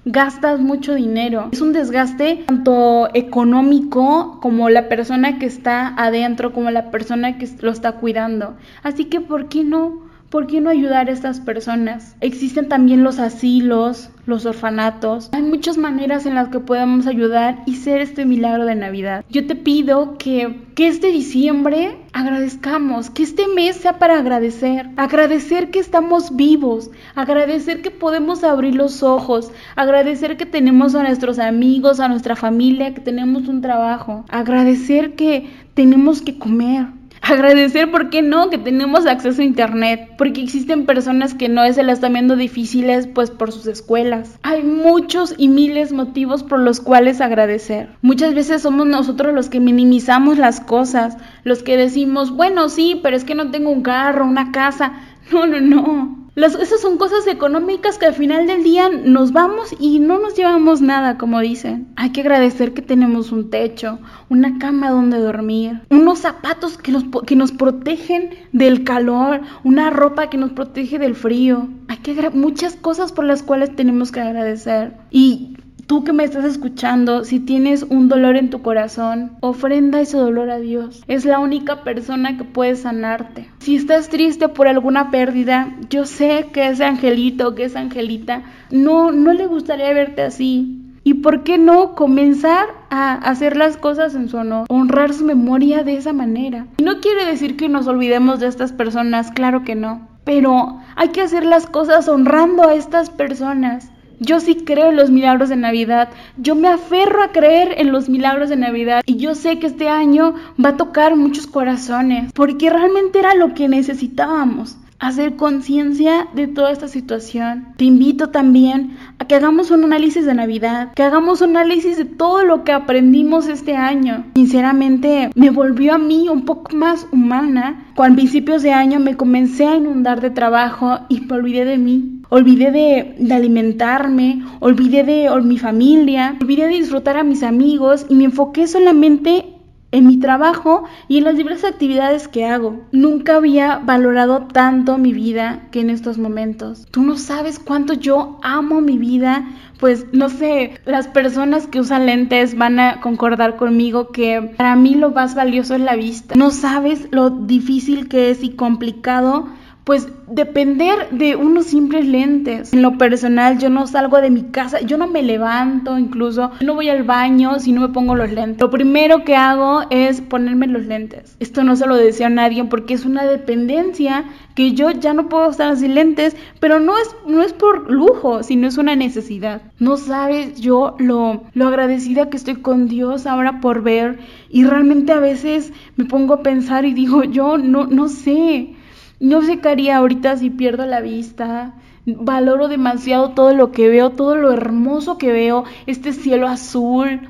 gastas 0.04 0.60
mucho 0.60 0.94
dinero. 0.94 1.48
Es 1.52 1.60
un 1.60 1.72
desgaste 1.72 2.44
tanto 2.46 3.08
económico 3.14 4.38
como 4.40 4.70
la 4.70 4.88
persona 4.88 5.38
que 5.38 5.46
está 5.46 5.94
adentro, 5.96 6.52
como 6.52 6.70
la 6.70 6.90
persona 6.90 7.38
que 7.38 7.48
lo 7.60 7.70
está 7.70 7.92
cuidando. 7.92 8.56
Así 8.82 9.06
que, 9.06 9.20
¿por 9.20 9.48
qué 9.48 9.64
no? 9.64 10.09
¿Por 10.30 10.46
qué 10.46 10.60
no 10.60 10.70
ayudar 10.70 11.08
a 11.08 11.12
estas 11.12 11.40
personas? 11.40 12.14
Existen 12.20 12.68
también 12.68 13.02
los 13.02 13.18
asilos, 13.18 14.10
los 14.26 14.46
orfanatos. 14.46 15.28
Hay 15.32 15.42
muchas 15.42 15.76
maneras 15.76 16.24
en 16.24 16.36
las 16.36 16.50
que 16.50 16.60
podemos 16.60 17.08
ayudar 17.08 17.64
y 17.66 17.74
ser 17.74 18.00
este 18.00 18.24
milagro 18.24 18.64
de 18.64 18.76
Navidad. 18.76 19.24
Yo 19.28 19.48
te 19.48 19.56
pido 19.56 20.18
que, 20.18 20.60
que 20.76 20.86
este 20.86 21.08
diciembre 21.08 21.98
agradezcamos, 22.12 23.10
que 23.10 23.24
este 23.24 23.48
mes 23.48 23.74
sea 23.74 23.98
para 23.98 24.20
agradecer, 24.20 24.88
agradecer 24.96 25.72
que 25.72 25.80
estamos 25.80 26.36
vivos, 26.36 26.92
agradecer 27.16 27.82
que 27.82 27.90
podemos 27.90 28.44
abrir 28.44 28.76
los 28.76 29.02
ojos, 29.02 29.50
agradecer 29.74 30.36
que 30.36 30.46
tenemos 30.46 30.94
a 30.94 31.02
nuestros 31.02 31.40
amigos, 31.40 31.98
a 31.98 32.08
nuestra 32.08 32.36
familia, 32.36 32.94
que 32.94 33.00
tenemos 33.00 33.48
un 33.48 33.62
trabajo, 33.62 34.24
agradecer 34.28 35.16
que 35.16 35.50
tenemos 35.74 36.22
que 36.22 36.38
comer, 36.38 36.86
Agradecer, 37.22 37.90
¿por 37.90 38.10
qué 38.10 38.22
no? 38.22 38.50
Que 38.50 38.58
tenemos 38.58 39.06
acceso 39.06 39.42
a 39.42 39.44
Internet, 39.44 40.10
porque 40.16 40.42
existen 40.42 40.86
personas 40.86 41.34
que 41.34 41.48
no 41.48 41.70
se 41.72 41.82
las 41.82 41.98
están 41.98 42.14
viendo 42.14 42.36
difíciles 42.36 43.06
pues 43.06 43.30
por 43.30 43.52
sus 43.52 43.66
escuelas. 43.66 44.38
Hay 44.42 44.62
muchos 44.62 45.34
y 45.36 45.48
miles 45.48 45.92
motivos 45.92 46.42
por 46.42 46.60
los 46.60 46.80
cuales 46.80 47.20
agradecer. 47.20 47.90
Muchas 48.02 48.34
veces 48.34 48.62
somos 48.62 48.86
nosotros 48.86 49.34
los 49.34 49.48
que 49.48 49.60
minimizamos 49.60 50.38
las 50.38 50.60
cosas, 50.60 51.16
los 51.44 51.62
que 51.62 51.76
decimos, 51.76 52.30
bueno, 52.30 52.68
sí, 52.68 52.98
pero 53.02 53.16
es 53.16 53.24
que 53.24 53.34
no 53.34 53.50
tengo 53.50 53.70
un 53.70 53.82
carro, 53.82 54.26
una 54.26 54.52
casa. 54.52 54.92
No, 55.30 55.46
no, 55.46 55.60
no 55.60 56.19
esas 56.36 56.80
son 56.80 56.96
cosas 56.96 57.26
económicas 57.26 57.98
que 57.98 58.06
al 58.06 58.14
final 58.14 58.46
del 58.46 58.62
día 58.62 58.88
nos 58.88 59.32
vamos 59.32 59.74
y 59.78 59.98
no 59.98 60.18
nos 60.18 60.36
llevamos 60.36 60.80
nada, 60.80 61.18
como 61.18 61.40
dicen. 61.40 61.88
Hay 61.96 62.10
que 62.10 62.20
agradecer 62.20 62.72
que 62.72 62.82
tenemos 62.82 63.32
un 63.32 63.50
techo, 63.50 63.98
una 64.28 64.58
cama 64.58 64.90
donde 64.90 65.18
dormir, 65.18 65.82
unos 65.90 66.20
zapatos 66.20 66.78
que 66.78 66.92
nos, 66.92 67.04
que 67.26 67.36
nos 67.36 67.52
protegen 67.52 68.30
del 68.52 68.84
calor, 68.84 69.40
una 69.64 69.90
ropa 69.90 70.30
que 70.30 70.36
nos 70.36 70.52
protege 70.52 70.98
del 70.98 71.14
frío. 71.14 71.68
Hay 71.88 71.98
que 71.98 72.30
muchas 72.30 72.76
cosas 72.76 73.12
por 73.12 73.24
las 73.24 73.42
cuales 73.42 73.74
tenemos 73.74 74.12
que 74.12 74.20
agradecer. 74.20 74.94
Y 75.10 75.56
Tú 75.90 76.04
que 76.04 76.12
me 76.12 76.22
estás 76.22 76.44
escuchando, 76.44 77.24
si 77.24 77.40
tienes 77.40 77.82
un 77.82 78.08
dolor 78.08 78.36
en 78.36 78.48
tu 78.48 78.62
corazón, 78.62 79.32
ofrenda 79.40 80.00
ese 80.00 80.18
dolor 80.18 80.48
a 80.48 80.60
Dios. 80.60 81.02
Es 81.08 81.24
la 81.24 81.40
única 81.40 81.82
persona 81.82 82.36
que 82.36 82.44
puede 82.44 82.76
sanarte. 82.76 83.50
Si 83.58 83.74
estás 83.74 84.08
triste 84.08 84.46
por 84.46 84.68
alguna 84.68 85.10
pérdida, 85.10 85.74
yo 85.88 86.04
sé 86.04 86.46
que 86.52 86.68
ese 86.68 86.84
angelito, 86.84 87.56
que 87.56 87.64
esa 87.64 87.80
angelita, 87.80 88.44
no, 88.70 89.10
no 89.10 89.32
le 89.32 89.48
gustaría 89.48 89.92
verte 89.92 90.22
así. 90.22 90.80
¿Y 91.02 91.14
por 91.14 91.42
qué 91.42 91.58
no 91.58 91.96
comenzar 91.96 92.68
a 92.90 93.14
hacer 93.14 93.56
las 93.56 93.76
cosas 93.76 94.14
en 94.14 94.28
su 94.28 94.36
honor? 94.36 94.66
Honrar 94.68 95.12
su 95.12 95.24
memoria 95.24 95.82
de 95.82 95.96
esa 95.96 96.12
manera. 96.12 96.68
Y 96.78 96.84
no 96.84 97.00
quiere 97.00 97.26
decir 97.26 97.56
que 97.56 97.68
nos 97.68 97.88
olvidemos 97.88 98.38
de 98.38 98.46
estas 98.46 98.72
personas, 98.72 99.32
claro 99.32 99.64
que 99.64 99.74
no. 99.74 100.06
Pero 100.22 100.78
hay 100.94 101.08
que 101.08 101.22
hacer 101.22 101.44
las 101.44 101.66
cosas 101.66 102.06
honrando 102.08 102.68
a 102.68 102.74
estas 102.74 103.10
personas. 103.10 103.89
Yo 104.22 104.38
sí 104.38 104.64
creo 104.66 104.90
en 104.90 104.96
los 104.96 105.10
milagros 105.10 105.48
de 105.48 105.56
Navidad. 105.56 106.10
Yo 106.36 106.54
me 106.54 106.68
aferro 106.68 107.22
a 107.22 107.32
creer 107.32 107.74
en 107.78 107.90
los 107.90 108.10
milagros 108.10 108.50
de 108.50 108.56
Navidad. 108.56 109.02
Y 109.06 109.16
yo 109.16 109.34
sé 109.34 109.58
que 109.58 109.66
este 109.66 109.88
año 109.88 110.34
va 110.62 110.70
a 110.70 110.76
tocar 110.76 111.16
muchos 111.16 111.46
corazones. 111.46 112.30
Porque 112.34 112.68
realmente 112.68 113.18
era 113.18 113.34
lo 113.34 113.54
que 113.54 113.66
necesitábamos. 113.66 114.76
Hacer 115.00 115.36
conciencia 115.36 116.28
de 116.34 116.46
toda 116.46 116.70
esta 116.70 116.86
situación. 116.86 117.68
Te 117.76 117.86
invito 117.86 118.28
también 118.28 118.98
a 119.18 119.24
que 119.24 119.34
hagamos 119.34 119.70
un 119.70 119.84
análisis 119.84 120.26
de 120.26 120.34
Navidad. 120.34 120.92
Que 120.94 121.02
hagamos 121.02 121.40
un 121.40 121.56
análisis 121.56 121.96
de 121.96 122.04
todo 122.04 122.44
lo 122.44 122.64
que 122.64 122.72
aprendimos 122.72 123.48
este 123.48 123.76
año. 123.76 124.26
Sinceramente, 124.34 125.30
me 125.34 125.50
volvió 125.50 125.94
a 125.94 125.98
mí 125.98 126.28
un 126.28 126.44
poco 126.44 126.76
más 126.76 127.06
humana. 127.12 127.86
Cuando 127.96 128.14
a 128.14 128.16
principios 128.16 128.62
de 128.62 128.72
año 128.72 129.00
me 129.00 129.16
comencé 129.16 129.66
a 129.66 129.76
inundar 129.76 130.20
de 130.20 130.30
trabajo 130.30 130.98
y 131.08 131.22
me 131.22 131.34
olvidé 131.34 131.64
de 131.64 131.78
mí 131.78 132.20
olvidé 132.30 132.70
de, 132.70 133.34
alimentarme, 133.34 134.42
olvidé 134.60 135.04
de 135.04 135.28
mi 135.42 135.58
familia, 135.58 136.36
olvidé 136.40 136.68
de 136.68 136.76
disfrutar 136.76 137.16
a 137.16 137.24
mis 137.24 137.42
amigos 137.42 138.06
y 138.08 138.14
me 138.14 138.24
enfoqué 138.24 138.66
solamente 138.66 139.44
en 139.92 140.06
mi 140.06 140.18
trabajo 140.18 140.84
y 141.08 141.18
en 141.18 141.24
las 141.24 141.36
diversas 141.36 141.72
actividades 141.72 142.28
que 142.28 142.46
hago. 142.46 142.80
Nunca 142.92 143.36
había 143.36 143.78
valorado 143.78 144.46
tanto 144.52 144.98
mi 144.98 145.12
vida 145.12 145.62
que 145.70 145.80
en 145.80 145.90
estos 145.90 146.18
momentos. 146.18 146.86
Tú 146.90 147.02
no 147.02 147.16
sabes 147.16 147.58
cuánto 147.58 147.94
yo 147.94 148.38
amo 148.42 148.80
mi 148.80 148.98
vida. 148.98 149.48
Pues 149.78 150.06
no 150.12 150.28
sé, 150.28 150.78
las 150.84 151.08
personas 151.08 151.66
que 151.66 151.80
usan 151.80 152.06
lentes 152.06 152.56
van 152.56 152.78
a 152.78 153.00
concordar 153.00 153.56
conmigo 153.56 154.08
que 154.08 154.52
para 154.56 154.76
mí 154.76 154.94
lo 154.94 155.10
más 155.10 155.34
valioso 155.34 155.74
es 155.74 155.80
la 155.80 155.96
vista. 155.96 156.34
No 156.36 156.50
sabes 156.50 157.08
lo 157.10 157.30
difícil 157.30 158.08
que 158.08 158.30
es 158.30 158.42
y 158.42 158.50
complicado 158.50 159.48
pues 159.90 160.06
depender 160.28 161.10
de 161.10 161.34
unos 161.34 161.66
simples 161.66 162.06
lentes. 162.06 162.72
En 162.72 162.80
lo 162.80 162.96
personal, 162.96 163.58
yo 163.58 163.70
no 163.70 163.88
salgo 163.88 164.20
de 164.20 164.30
mi 164.30 164.44
casa, 164.44 164.80
yo 164.82 164.96
no 164.96 165.08
me 165.08 165.20
levanto 165.20 165.98
incluso, 165.98 166.52
no 166.60 166.74
voy 166.74 166.88
al 166.88 167.02
baño 167.02 167.58
si 167.58 167.72
no 167.72 167.80
me 167.80 167.88
pongo 167.88 168.14
los 168.14 168.30
lentes. 168.30 168.60
Lo 168.60 168.70
primero 168.70 169.24
que 169.24 169.34
hago 169.34 169.82
es 169.90 170.20
ponerme 170.20 170.68
los 170.68 170.86
lentes. 170.86 171.34
Esto 171.40 171.64
no 171.64 171.74
se 171.74 171.88
lo 171.88 171.96
decía 171.96 172.28
a 172.28 172.30
nadie 172.30 172.62
porque 172.62 172.94
es 172.94 173.04
una 173.04 173.24
dependencia 173.24 174.26
que 174.54 174.74
yo 174.74 174.92
ya 174.92 175.12
no 175.12 175.28
puedo 175.28 175.50
estar 175.50 175.76
sin 175.76 175.96
lentes, 175.96 176.36
pero 176.60 176.78
no 176.78 176.96
es, 176.96 177.08
no 177.26 177.42
es 177.42 177.52
por 177.52 177.90
lujo, 177.90 178.44
sino 178.44 178.68
es 178.68 178.78
una 178.78 178.94
necesidad. 178.94 179.60
No 179.80 179.96
sabes 179.96 180.60
yo 180.60 180.94
lo, 181.00 181.42
lo 181.52 181.66
agradecida 181.66 182.30
que 182.30 182.36
estoy 182.36 182.62
con 182.62 182.86
Dios 182.86 183.26
ahora 183.26 183.60
por 183.60 183.82
ver 183.82 184.20
y 184.50 184.62
realmente 184.62 185.10
a 185.10 185.18
veces 185.18 185.72
me 185.96 186.04
pongo 186.04 186.34
a 186.34 186.42
pensar 186.44 186.84
y 186.84 186.94
digo, 186.94 187.24
yo 187.24 187.58
no, 187.58 187.88
no 187.88 188.06
sé. 188.06 188.76
No 189.20 189.42
sé 189.42 189.60
qué 189.60 189.68
haría 189.68 189.98
ahorita 189.98 190.38
si 190.38 190.48
pierdo 190.48 190.86
la 190.86 191.02
vista. 191.02 191.74
Valoro 192.06 192.68
demasiado 192.68 193.30
todo 193.30 193.54
lo 193.54 193.70
que 193.70 193.88
veo, 193.88 194.10
todo 194.10 194.34
lo 194.34 194.50
hermoso 194.50 195.18
que 195.18 195.30
veo, 195.30 195.64
este 195.86 196.12
cielo 196.14 196.48
azul, 196.48 197.28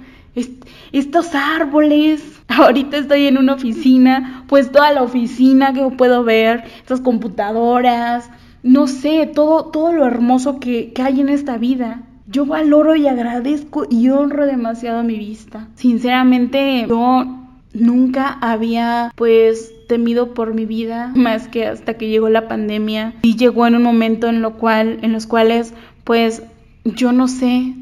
estos 0.93 1.35
árboles. 1.35 2.41
Ahorita 2.49 2.97
estoy 2.97 3.27
en 3.27 3.39
una 3.39 3.55
oficina, 3.55 4.45
pues 4.49 4.71
toda 4.71 4.93
la 4.93 5.03
oficina 5.03 5.73
que 5.73 5.85
puedo 5.91 6.23
ver, 6.23 6.65
estas 6.79 7.01
computadoras, 7.01 8.31
no 8.63 8.87
sé, 8.87 9.27
todo, 9.27 9.67
todo 9.67 9.93
lo 9.93 10.07
hermoso 10.07 10.61
que, 10.61 10.93
que 10.93 11.03
hay 11.03 11.21
en 11.21 11.29
esta 11.29 11.59
vida. 11.59 12.03
Yo 12.29 12.47
valoro 12.47 12.95
y 12.95 13.09
agradezco 13.09 13.87
y 13.91 14.09
honro 14.11 14.47
demasiado 14.47 15.03
mi 15.03 15.19
vista. 15.19 15.69
Sinceramente, 15.75 16.87
yo 16.89 17.25
nunca 17.73 18.39
había 18.41 19.13
pues 19.15 19.73
temido 19.87 20.35
por 20.35 20.55
mi 20.55 20.67
vida 20.67 21.13
más 21.15 21.49
que 21.49 21.67
hasta 21.67 21.95
que 21.95 22.09
llegó 22.09 22.29
la 22.29 22.49
pandemia 22.49 23.15
y 23.23 23.37
llegó 23.37 23.67
en 23.67 23.77
un 23.77 23.83
momento 23.83 24.29
en 24.29 24.43
lo 24.43 24.55
cual 24.55 24.99
en 25.03 25.13
los 25.13 25.27
cuales 25.27 25.75
pues 26.05 26.43
yo 26.85 27.13
no 27.13 27.29
sé 27.29 27.75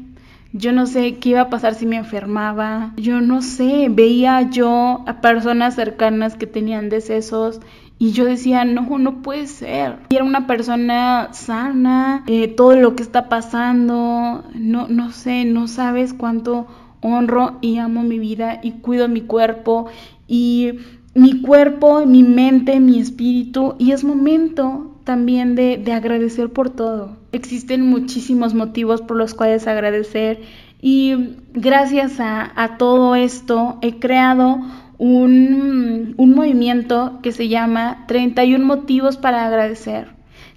yo 0.51 0.71
no 0.71 0.87
sé 0.87 1.17
qué 1.17 1.29
iba 1.29 1.41
a 1.41 1.49
pasar 1.49 1.75
si 1.75 1.85
me 1.85 1.97
enfermaba 1.97 2.93
yo 2.97 3.21
no 3.21 3.41
sé 3.41 3.87
veía 3.89 4.49
yo 4.49 5.03
a 5.07 5.21
personas 5.21 5.75
cercanas 5.75 6.35
que 6.35 6.47
tenían 6.47 6.89
decesos 6.89 7.59
y 8.01 8.13
yo 8.13 8.23
decía, 8.23 8.63
no, 8.63 8.97
no 8.97 9.21
puede 9.21 9.45
ser. 9.45 9.97
Y 10.09 10.15
era 10.15 10.23
una 10.23 10.47
persona 10.47 11.33
sana, 11.33 12.23
eh, 12.27 12.47
todo 12.47 12.73
lo 12.75 12.95
que 12.95 13.03
está 13.03 13.27
pasando, 13.27 14.45
no, 14.53 14.87
no 14.87 15.11
sé, 15.11 15.43
no 15.43 15.67
sabes 15.67 16.13
cuánto 16.13 16.65
honro 17.01 17.57
y 17.61 17.77
amo 17.77 18.03
mi 18.03 18.19
vida 18.19 18.59
y 18.61 18.71
cuido 18.71 19.07
mi 19.07 19.21
cuerpo 19.21 19.87
y 20.27 20.73
mi 21.13 21.41
cuerpo, 21.41 22.05
mi 22.05 22.23
mente, 22.23 22.79
mi 22.79 22.99
espíritu 22.99 23.75
y 23.77 23.91
es 23.91 24.03
momento 24.03 24.95
también 25.03 25.55
de, 25.55 25.83
agradecer 25.91 26.53
por 26.53 26.69
todo. 26.69 27.17
Existen 27.31 27.85
muchísimos 27.85 28.53
motivos 28.53 29.01
por 29.01 29.17
los 29.17 29.33
cuales 29.33 29.67
agradecer 29.67 30.41
y 30.81 31.35
gracias 31.53 32.19
a, 32.19 32.75
todo 32.77 33.15
esto 33.15 33.79
he 33.81 33.99
creado 33.99 34.59
un, 34.97 36.13
un 36.15 36.35
movimiento 36.35 37.19
que 37.23 37.31
se 37.31 37.47
llama 37.47 38.05
31 38.07 38.63
motivos 38.63 39.17
para 39.17 39.45
agradecer, 39.47 40.09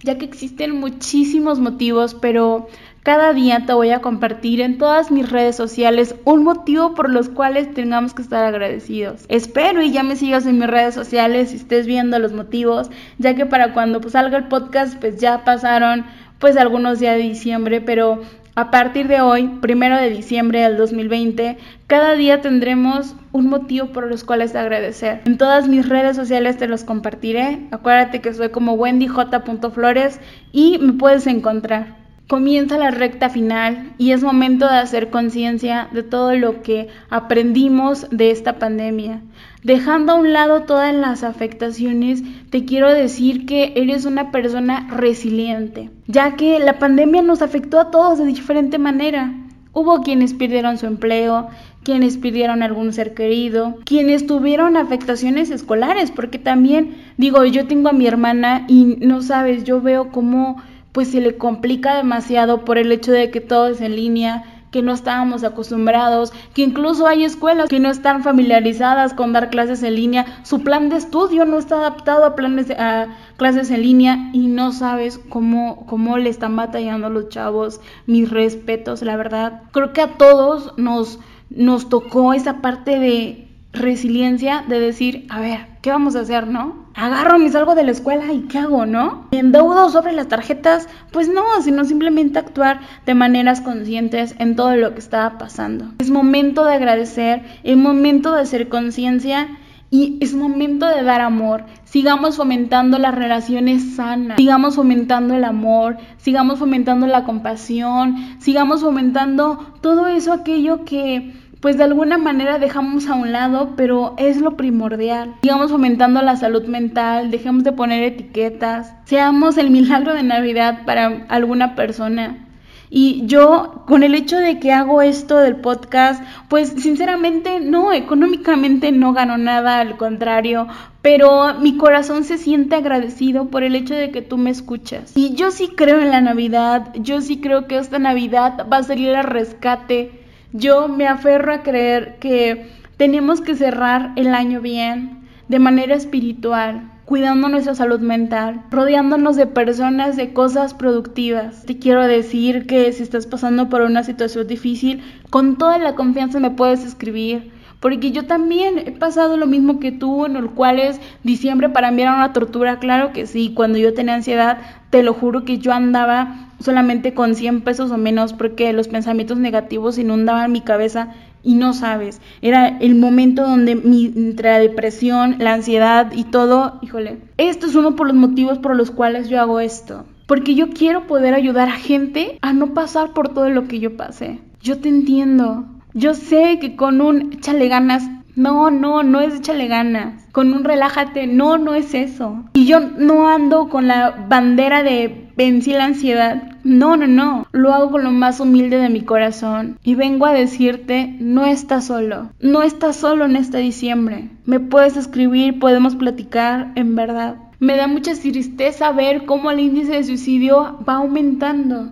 ya 0.02 0.18
que 0.18 0.26
existen 0.26 0.78
muchísimos 0.78 1.58
motivos, 1.58 2.14
pero 2.14 2.68
cada 3.02 3.32
día 3.32 3.64
te 3.66 3.72
voy 3.72 3.90
a 3.90 4.00
compartir 4.00 4.60
en 4.60 4.78
todas 4.78 5.10
mis 5.10 5.28
redes 5.28 5.56
sociales 5.56 6.14
un 6.24 6.44
motivo 6.44 6.94
por 6.94 7.10
los 7.10 7.28
cuales 7.28 7.74
tengamos 7.74 8.14
que 8.14 8.22
estar 8.22 8.44
agradecidos. 8.44 9.24
Espero 9.28 9.82
y 9.82 9.90
ya 9.90 10.04
me 10.04 10.14
sigas 10.14 10.46
en 10.46 10.58
mis 10.58 10.68
redes 10.68 10.94
sociales 10.94 11.52
y 11.52 11.56
estés 11.56 11.86
viendo 11.86 12.18
los 12.20 12.32
motivos, 12.32 12.90
ya 13.18 13.34
que 13.34 13.44
para 13.44 13.72
cuando 13.72 14.00
pues, 14.00 14.12
salga 14.12 14.38
el 14.38 14.48
podcast 14.48 14.96
pues 15.00 15.20
ya 15.20 15.44
pasaron 15.44 16.04
pues 16.38 16.56
algunos 16.56 17.00
días 17.00 17.16
de 17.16 17.22
diciembre, 17.24 17.80
pero 17.80 18.20
a 18.54 18.70
partir 18.70 19.08
de 19.08 19.20
hoy, 19.20 19.48
primero 19.60 19.96
de 19.96 20.10
diciembre 20.10 20.60
del 20.60 20.76
2020, 20.76 21.56
cada 21.86 22.14
día 22.14 22.40
tendremos 22.40 23.16
un 23.32 23.48
motivo 23.48 23.86
por 23.86 24.06
los 24.06 24.24
cuales 24.24 24.54
agradecer. 24.54 25.22
En 25.24 25.38
todas 25.38 25.68
mis 25.68 25.88
redes 25.88 26.16
sociales 26.16 26.58
te 26.58 26.68
los 26.68 26.84
compartiré. 26.84 27.66
Acuérdate 27.70 28.20
que 28.20 28.34
soy 28.34 28.50
como 28.50 28.74
wendyj.flores 28.74 30.20
y 30.52 30.78
me 30.78 30.92
puedes 30.92 31.26
encontrar. 31.26 32.01
Comienza 32.28 32.78
la 32.78 32.90
recta 32.90 33.28
final 33.28 33.92
y 33.98 34.12
es 34.12 34.22
momento 34.22 34.66
de 34.66 34.76
hacer 34.76 35.10
conciencia 35.10 35.88
de 35.92 36.02
todo 36.02 36.34
lo 36.34 36.62
que 36.62 36.88
aprendimos 37.10 38.06
de 38.10 38.30
esta 38.30 38.58
pandemia. 38.58 39.20
Dejando 39.62 40.12
a 40.12 40.16
un 40.16 40.32
lado 40.32 40.62
todas 40.62 40.94
las 40.94 41.24
afectaciones, 41.24 42.22
te 42.50 42.64
quiero 42.64 42.92
decir 42.92 43.44
que 43.44 43.74
eres 43.76 44.06
una 44.06 44.30
persona 44.30 44.88
resiliente, 44.90 45.90
ya 46.06 46.36
que 46.36 46.58
la 46.58 46.78
pandemia 46.78 47.22
nos 47.22 47.42
afectó 47.42 47.78
a 47.78 47.90
todos 47.90 48.18
de 48.18 48.24
diferente 48.24 48.78
manera. 48.78 49.34
Hubo 49.74 50.00
quienes 50.02 50.34
perdieron 50.34 50.78
su 50.78 50.86
empleo, 50.86 51.48
quienes 51.82 52.16
perdieron 52.16 52.62
algún 52.62 52.92
ser 52.92 53.14
querido, 53.14 53.78
quienes 53.84 54.26
tuvieron 54.26 54.76
afectaciones 54.76 55.50
escolares, 55.50 56.10
porque 56.10 56.38
también 56.38 56.96
digo, 57.16 57.44
yo 57.44 57.66
tengo 57.66 57.88
a 57.88 57.92
mi 57.92 58.06
hermana 58.06 58.64
y 58.68 58.96
no 59.00 59.22
sabes, 59.22 59.64
yo 59.64 59.80
veo 59.80 60.10
cómo 60.10 60.62
pues 60.92 61.08
se 61.08 61.20
le 61.20 61.36
complica 61.36 61.96
demasiado 61.96 62.64
por 62.64 62.78
el 62.78 62.92
hecho 62.92 63.12
de 63.12 63.30
que 63.30 63.40
todo 63.40 63.68
es 63.68 63.80
en 63.80 63.96
línea, 63.96 64.62
que 64.72 64.82
no 64.82 64.92
estábamos 64.92 65.44
acostumbrados, 65.44 66.32
que 66.54 66.62
incluso 66.62 67.06
hay 67.06 67.24
escuelas 67.24 67.68
que 67.68 67.78
no 67.78 67.90
están 67.90 68.22
familiarizadas 68.22 69.12
con 69.12 69.32
dar 69.32 69.50
clases 69.50 69.82
en 69.82 69.94
línea, 69.94 70.40
su 70.44 70.62
plan 70.62 70.88
de 70.88 70.96
estudio 70.96 71.44
no 71.44 71.58
está 71.58 71.76
adaptado 71.76 72.24
a 72.24 72.34
planes 72.34 72.70
a 72.70 73.08
clases 73.36 73.70
en 73.70 73.82
línea 73.82 74.30
y 74.32 74.46
no 74.46 74.72
sabes 74.72 75.18
cómo 75.18 75.84
cómo 75.86 76.16
le 76.16 76.30
están 76.30 76.56
batallando 76.56 77.10
los 77.10 77.28
chavos. 77.28 77.80
Mis 78.06 78.30
respetos, 78.30 79.02
la 79.02 79.16
verdad. 79.16 79.62
Creo 79.72 79.92
que 79.92 80.00
a 80.00 80.16
todos 80.16 80.72
nos 80.78 81.20
nos 81.50 81.90
tocó 81.90 82.32
esa 82.32 82.62
parte 82.62 82.98
de 82.98 83.48
resiliencia 83.74 84.64
de 84.66 84.80
decir, 84.80 85.26
a 85.28 85.40
ver, 85.40 85.66
¿qué 85.82 85.90
vamos 85.90 86.16
a 86.16 86.20
hacer, 86.20 86.46
no? 86.46 86.81
Agarro, 86.94 87.38
me 87.38 87.50
salgo 87.50 87.74
de 87.74 87.84
la 87.84 87.90
escuela 87.90 88.32
y 88.32 88.42
¿qué 88.42 88.58
hago, 88.58 88.86
no? 88.86 89.26
¿Me 89.32 89.38
endeudo 89.38 89.88
sobre 89.88 90.12
las 90.12 90.28
tarjetas? 90.28 90.88
Pues 91.10 91.28
no, 91.28 91.42
sino 91.62 91.84
simplemente 91.84 92.38
actuar 92.38 92.80
de 93.06 93.14
maneras 93.14 93.60
conscientes 93.60 94.34
en 94.38 94.56
todo 94.56 94.76
lo 94.76 94.92
que 94.92 95.00
estaba 95.00 95.38
pasando. 95.38 95.86
Es 95.98 96.10
momento 96.10 96.64
de 96.64 96.74
agradecer, 96.74 97.44
es 97.64 97.76
momento 97.76 98.34
de 98.34 98.42
hacer 98.42 98.68
conciencia 98.68 99.48
y 99.90 100.16
es 100.20 100.34
momento 100.34 100.86
de 100.86 101.02
dar 101.02 101.20
amor. 101.20 101.64
Sigamos 101.84 102.36
fomentando 102.36 102.98
las 102.98 103.14
relaciones 103.14 103.94
sanas, 103.96 104.38
sigamos 104.38 104.76
fomentando 104.76 105.34
el 105.34 105.44
amor, 105.44 105.98
sigamos 106.16 106.58
fomentando 106.58 107.06
la 107.06 107.24
compasión, 107.24 108.16
sigamos 108.38 108.80
fomentando 108.80 109.74
todo 109.82 110.06
eso, 110.06 110.32
aquello 110.32 110.86
que 110.86 111.34
pues 111.62 111.78
de 111.78 111.84
alguna 111.84 112.18
manera 112.18 112.58
dejamos 112.58 113.08
a 113.08 113.14
un 113.14 113.30
lado, 113.30 113.74
pero 113.76 114.14
es 114.18 114.38
lo 114.40 114.56
primordial. 114.56 115.36
Sigamos 115.42 115.70
fomentando 115.70 116.20
la 116.20 116.36
salud 116.36 116.64
mental, 116.64 117.30
dejemos 117.30 117.62
de 117.62 117.70
poner 117.70 118.02
etiquetas, 118.02 118.92
seamos 119.04 119.56
el 119.58 119.70
milagro 119.70 120.12
de 120.12 120.24
Navidad 120.24 120.84
para 120.84 121.24
alguna 121.28 121.76
persona. 121.76 122.48
Y 122.90 123.22
yo, 123.26 123.84
con 123.86 124.02
el 124.02 124.16
hecho 124.16 124.36
de 124.36 124.58
que 124.58 124.72
hago 124.72 125.02
esto 125.02 125.38
del 125.38 125.56
podcast, 125.56 126.22
pues 126.48 126.68
sinceramente 126.76 127.60
no, 127.60 127.92
económicamente 127.92 128.90
no 128.90 129.12
gano 129.12 129.38
nada, 129.38 129.78
al 129.78 129.96
contrario, 129.96 130.66
pero 131.00 131.54
mi 131.60 131.76
corazón 131.76 132.24
se 132.24 132.38
siente 132.38 132.74
agradecido 132.74 133.46
por 133.46 133.62
el 133.62 133.76
hecho 133.76 133.94
de 133.94 134.10
que 134.10 134.20
tú 134.20 134.36
me 134.36 134.50
escuchas. 134.50 135.16
Y 135.16 135.34
yo 135.36 135.52
sí 135.52 135.68
creo 135.68 136.00
en 136.00 136.10
la 136.10 136.20
Navidad, 136.20 136.92
yo 136.96 137.20
sí 137.20 137.40
creo 137.40 137.68
que 137.68 137.78
esta 137.78 138.00
Navidad 138.00 138.66
va 138.70 138.78
a 138.78 138.82
salir 138.82 139.14
al 139.14 139.24
rescate 139.24 140.21
yo 140.52 140.88
me 140.88 141.06
aferro 141.06 141.52
a 141.52 141.62
creer 141.62 142.16
que 142.20 142.70
tenemos 142.96 143.40
que 143.40 143.54
cerrar 143.54 144.12
el 144.16 144.34
año 144.34 144.60
bien, 144.60 145.26
de 145.48 145.58
manera 145.58 145.94
espiritual, 145.94 146.90
cuidando 147.04 147.48
nuestra 147.48 147.74
salud 147.74 148.00
mental, 148.00 148.62
rodeándonos 148.70 149.36
de 149.36 149.46
personas, 149.46 150.16
de 150.16 150.32
cosas 150.32 150.72
productivas. 150.72 151.64
Te 151.64 151.78
quiero 151.78 152.06
decir 152.06 152.66
que 152.66 152.92
si 152.92 153.02
estás 153.02 153.26
pasando 153.26 153.68
por 153.68 153.82
una 153.82 154.04
situación 154.04 154.46
difícil, 154.46 155.02
con 155.30 155.56
toda 155.56 155.78
la 155.78 155.94
confianza 155.94 156.38
me 156.38 156.50
puedes 156.50 156.84
escribir. 156.84 157.50
Porque 157.80 158.12
yo 158.12 158.26
también 158.26 158.78
he 158.78 158.92
pasado 158.92 159.36
lo 159.36 159.48
mismo 159.48 159.80
que 159.80 159.90
tú, 159.90 160.24
en 160.24 160.36
el 160.36 160.50
cual 160.50 160.78
es 160.78 161.00
diciembre 161.24 161.68
para 161.68 161.90
mí 161.90 162.02
era 162.02 162.14
una 162.14 162.32
tortura, 162.32 162.78
claro 162.78 163.12
que 163.12 163.26
sí, 163.26 163.52
cuando 163.56 163.76
yo 163.76 163.92
tenía 163.92 164.14
ansiedad, 164.14 164.58
te 164.90 165.02
lo 165.02 165.14
juro 165.14 165.44
que 165.44 165.58
yo 165.58 165.72
andaba 165.72 166.51
solamente 166.62 167.14
con 167.14 167.34
100 167.34 167.60
pesos 167.62 167.90
o 167.90 167.98
menos 167.98 168.32
porque 168.32 168.72
los 168.72 168.88
pensamientos 168.88 169.38
negativos 169.38 169.98
inundaban 169.98 170.52
mi 170.52 170.60
cabeza 170.60 171.14
y 171.42 171.54
no 171.54 171.74
sabes, 171.74 172.20
era 172.40 172.68
el 172.78 172.94
momento 172.94 173.42
donde 173.42 173.74
mi, 173.74 174.06
entre 174.16 174.50
la 174.50 174.58
depresión, 174.58 175.36
la 175.38 175.54
ansiedad 175.54 176.12
y 176.12 176.24
todo, 176.24 176.78
híjole, 176.82 177.18
esto 177.36 177.66
es 177.66 177.74
uno 177.74 177.96
por 177.96 178.06
los 178.06 178.16
motivos 178.16 178.58
por 178.58 178.76
los 178.76 178.90
cuales 178.90 179.28
yo 179.28 179.40
hago 179.40 179.60
esto. 179.60 180.04
Porque 180.26 180.54
yo 180.54 180.70
quiero 180.70 181.06
poder 181.06 181.34
ayudar 181.34 181.68
a 181.68 181.72
gente 181.72 182.38
a 182.42 182.52
no 182.52 182.74
pasar 182.74 183.12
por 183.12 183.28
todo 183.28 183.50
lo 183.50 183.66
que 183.66 183.80
yo 183.80 183.96
pasé. 183.96 184.38
Yo 184.62 184.78
te 184.78 184.88
entiendo. 184.88 185.64
Yo 185.94 186.14
sé 186.14 186.58
que 186.60 186.76
con 186.76 187.00
un 187.00 187.32
échale 187.34 187.68
ganas 187.68 188.08
no, 188.34 188.70
no, 188.70 189.02
no 189.02 189.20
es 189.20 189.34
échale 189.34 189.66
ganas. 189.66 190.24
Con 190.32 190.52
un 190.54 190.64
relájate, 190.64 191.26
no, 191.26 191.58
no 191.58 191.74
es 191.74 191.92
eso. 191.92 192.44
Y 192.54 192.66
yo 192.66 192.80
no 192.80 193.28
ando 193.28 193.68
con 193.68 193.88
la 193.88 194.26
bandera 194.28 194.82
de 194.82 195.21
vencí 195.36 195.72
la 195.72 195.84
ansiedad. 195.84 196.58
No, 196.64 196.96
no, 196.96 197.06
no. 197.06 197.46
Lo 197.52 197.72
hago 197.72 197.90
con 197.90 198.04
lo 198.04 198.10
más 198.10 198.40
humilde 198.40 198.78
de 198.78 198.88
mi 198.88 199.02
corazón. 199.02 199.78
Y 199.82 199.94
vengo 199.94 200.26
a 200.26 200.32
decirte, 200.32 201.16
no 201.20 201.46
estás 201.46 201.86
solo. 201.86 202.30
No 202.40 202.62
estás 202.62 202.96
solo 202.96 203.24
en 203.24 203.36
este 203.36 203.58
diciembre. 203.58 204.28
Me 204.44 204.60
puedes 204.60 204.96
escribir, 204.96 205.58
podemos 205.58 205.96
platicar, 205.96 206.72
en 206.76 206.94
verdad. 206.94 207.36
Me 207.58 207.76
da 207.76 207.86
mucha 207.86 208.14
tristeza 208.14 208.92
ver 208.92 209.24
cómo 209.24 209.50
el 209.50 209.60
índice 209.60 209.92
de 209.92 210.04
suicidio 210.04 210.78
va 210.88 210.94
aumentando 210.94 211.90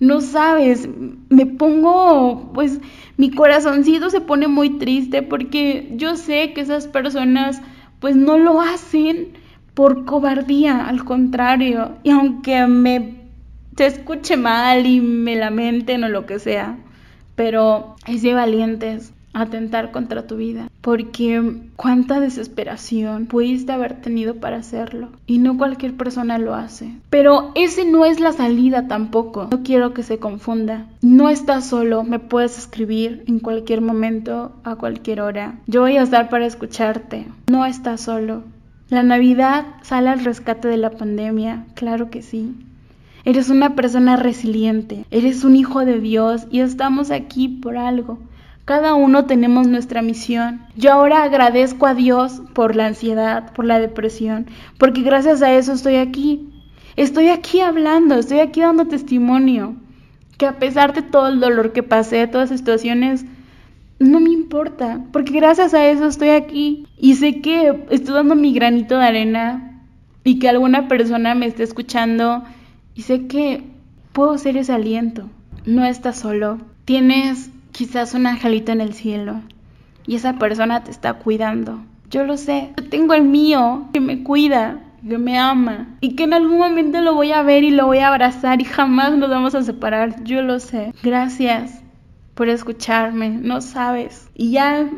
no 0.00 0.22
sabes, 0.22 0.88
me 1.28 1.44
pongo, 1.44 2.50
pues 2.54 2.80
mi 3.18 3.30
corazoncito 3.30 4.08
se 4.08 4.22
pone 4.22 4.48
muy 4.48 4.78
triste 4.78 5.22
porque 5.22 5.92
yo 5.96 6.16
sé 6.16 6.54
que 6.54 6.62
esas 6.62 6.88
personas 6.88 7.60
pues 8.00 8.16
no 8.16 8.38
lo 8.38 8.62
hacen 8.62 9.28
por 9.80 10.04
cobardía, 10.04 10.86
al 10.88 11.06
contrario, 11.06 11.92
y 12.02 12.10
aunque 12.10 12.66
me 12.66 13.14
se 13.78 13.86
escuche 13.86 14.36
mal 14.36 14.84
y 14.84 15.00
me 15.00 15.36
lamenten 15.36 16.04
o 16.04 16.10
lo 16.10 16.26
que 16.26 16.38
sea, 16.38 16.76
pero 17.34 17.96
es 18.06 18.20
de 18.20 18.34
valientes 18.34 19.14
atentar 19.32 19.90
contra 19.90 20.26
tu 20.26 20.36
vida, 20.36 20.68
porque 20.82 21.62
cuánta 21.76 22.20
desesperación 22.20 23.24
pudiste 23.24 23.72
haber 23.72 24.02
tenido 24.02 24.34
para 24.34 24.58
hacerlo 24.58 25.08
y 25.26 25.38
no 25.38 25.56
cualquier 25.56 25.96
persona 25.96 26.36
lo 26.36 26.54
hace. 26.54 26.92
Pero 27.08 27.50
ese 27.54 27.86
no 27.86 28.04
es 28.04 28.20
la 28.20 28.34
salida 28.34 28.86
tampoco. 28.86 29.48
No 29.50 29.62
quiero 29.62 29.94
que 29.94 30.02
se 30.02 30.18
confunda. 30.18 30.88
No 31.00 31.30
estás 31.30 31.64
solo, 31.64 32.04
me 32.04 32.18
puedes 32.18 32.58
escribir 32.58 33.24
en 33.28 33.38
cualquier 33.38 33.80
momento, 33.80 34.52
a 34.62 34.76
cualquier 34.76 35.22
hora. 35.22 35.58
Yo 35.66 35.80
voy 35.80 35.96
a 35.96 36.02
estar 36.02 36.28
para 36.28 36.44
escucharte. 36.44 37.24
No 37.48 37.64
estás 37.64 38.02
solo. 38.02 38.42
La 38.90 39.04
Navidad 39.04 39.66
sale 39.82 40.08
al 40.08 40.24
rescate 40.24 40.66
de 40.66 40.76
la 40.76 40.90
pandemia, 40.90 41.64
claro 41.74 42.10
que 42.10 42.22
sí. 42.22 42.56
Eres 43.24 43.48
una 43.48 43.76
persona 43.76 44.16
resiliente, 44.16 45.04
eres 45.12 45.44
un 45.44 45.54
hijo 45.54 45.84
de 45.84 46.00
Dios 46.00 46.48
y 46.50 46.58
estamos 46.58 47.12
aquí 47.12 47.46
por 47.46 47.76
algo. 47.76 48.18
Cada 48.64 48.94
uno 48.94 49.26
tenemos 49.26 49.68
nuestra 49.68 50.02
misión. 50.02 50.62
Yo 50.74 50.92
ahora 50.92 51.22
agradezco 51.22 51.86
a 51.86 51.94
Dios 51.94 52.42
por 52.52 52.74
la 52.74 52.86
ansiedad, 52.86 53.52
por 53.52 53.64
la 53.64 53.78
depresión, 53.78 54.46
porque 54.76 55.02
gracias 55.02 55.40
a 55.42 55.54
eso 55.54 55.72
estoy 55.72 55.94
aquí. 55.94 56.48
Estoy 56.96 57.28
aquí 57.28 57.60
hablando, 57.60 58.16
estoy 58.16 58.40
aquí 58.40 58.60
dando 58.60 58.88
testimonio. 58.88 59.76
Que 60.36 60.46
a 60.46 60.58
pesar 60.58 60.94
de 60.94 61.02
todo 61.02 61.28
el 61.28 61.38
dolor 61.38 61.72
que 61.72 61.84
pasé, 61.84 62.26
todas 62.26 62.50
las 62.50 62.58
situaciones, 62.58 63.24
no 64.00 64.18
me 64.18 64.30
importa, 64.30 65.04
porque 65.12 65.34
gracias 65.34 65.74
a 65.74 65.86
eso 65.86 66.06
estoy 66.06 66.30
aquí. 66.30 66.86
Y 66.98 67.14
sé 67.14 67.40
que 67.40 67.84
estoy 67.90 68.14
dando 68.14 68.34
mi 68.34 68.52
granito 68.52 68.98
de 68.98 69.04
arena 69.04 69.82
y 70.24 70.38
que 70.38 70.48
alguna 70.48 70.88
persona 70.88 71.34
me 71.34 71.46
esté 71.46 71.62
escuchando 71.62 72.42
y 72.94 73.02
sé 73.02 73.26
que 73.26 73.62
puedo 74.12 74.36
ser 74.38 74.56
ese 74.56 74.72
aliento. 74.72 75.28
No 75.66 75.84
estás 75.84 76.18
solo. 76.18 76.58
Tienes 76.86 77.50
quizás 77.72 78.14
un 78.14 78.26
angelito 78.26 78.72
en 78.72 78.80
el 78.80 78.94
cielo 78.94 79.42
y 80.06 80.16
esa 80.16 80.38
persona 80.38 80.82
te 80.82 80.90
está 80.90 81.12
cuidando. 81.14 81.80
Yo 82.10 82.24
lo 82.24 82.38
sé, 82.38 82.72
yo 82.78 82.88
tengo 82.88 83.12
el 83.12 83.22
mío 83.22 83.88
que 83.92 84.00
me 84.00 84.22
cuida, 84.22 84.80
que 85.06 85.18
me 85.18 85.38
ama 85.38 85.88
y 86.00 86.16
que 86.16 86.24
en 86.24 86.32
algún 86.32 86.58
momento 86.58 87.02
lo 87.02 87.14
voy 87.14 87.32
a 87.32 87.42
ver 87.42 87.64
y 87.64 87.70
lo 87.70 87.86
voy 87.86 87.98
a 87.98 88.08
abrazar 88.08 88.62
y 88.62 88.64
jamás 88.64 89.16
nos 89.16 89.28
vamos 89.28 89.54
a 89.54 89.62
separar. 89.62 90.24
Yo 90.24 90.40
lo 90.40 90.58
sé. 90.58 90.94
Gracias 91.02 91.80
por 92.40 92.48
escucharme, 92.48 93.28
no 93.28 93.60
sabes. 93.60 94.30
Y 94.34 94.52
ya 94.52 94.88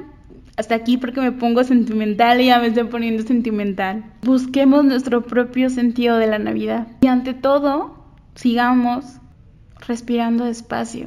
hasta 0.56 0.76
aquí 0.76 0.96
porque 0.96 1.20
me 1.20 1.32
pongo 1.32 1.64
sentimental 1.64 2.40
y 2.40 2.46
ya 2.46 2.60
me 2.60 2.68
estoy 2.68 2.84
poniendo 2.84 3.24
sentimental. 3.24 4.04
Busquemos 4.22 4.84
nuestro 4.84 5.22
propio 5.22 5.68
sentido 5.68 6.18
de 6.18 6.28
la 6.28 6.38
Navidad 6.38 6.86
y 7.00 7.08
ante 7.08 7.34
todo 7.34 7.96
sigamos 8.36 9.16
respirando 9.88 10.44
despacio. 10.44 11.06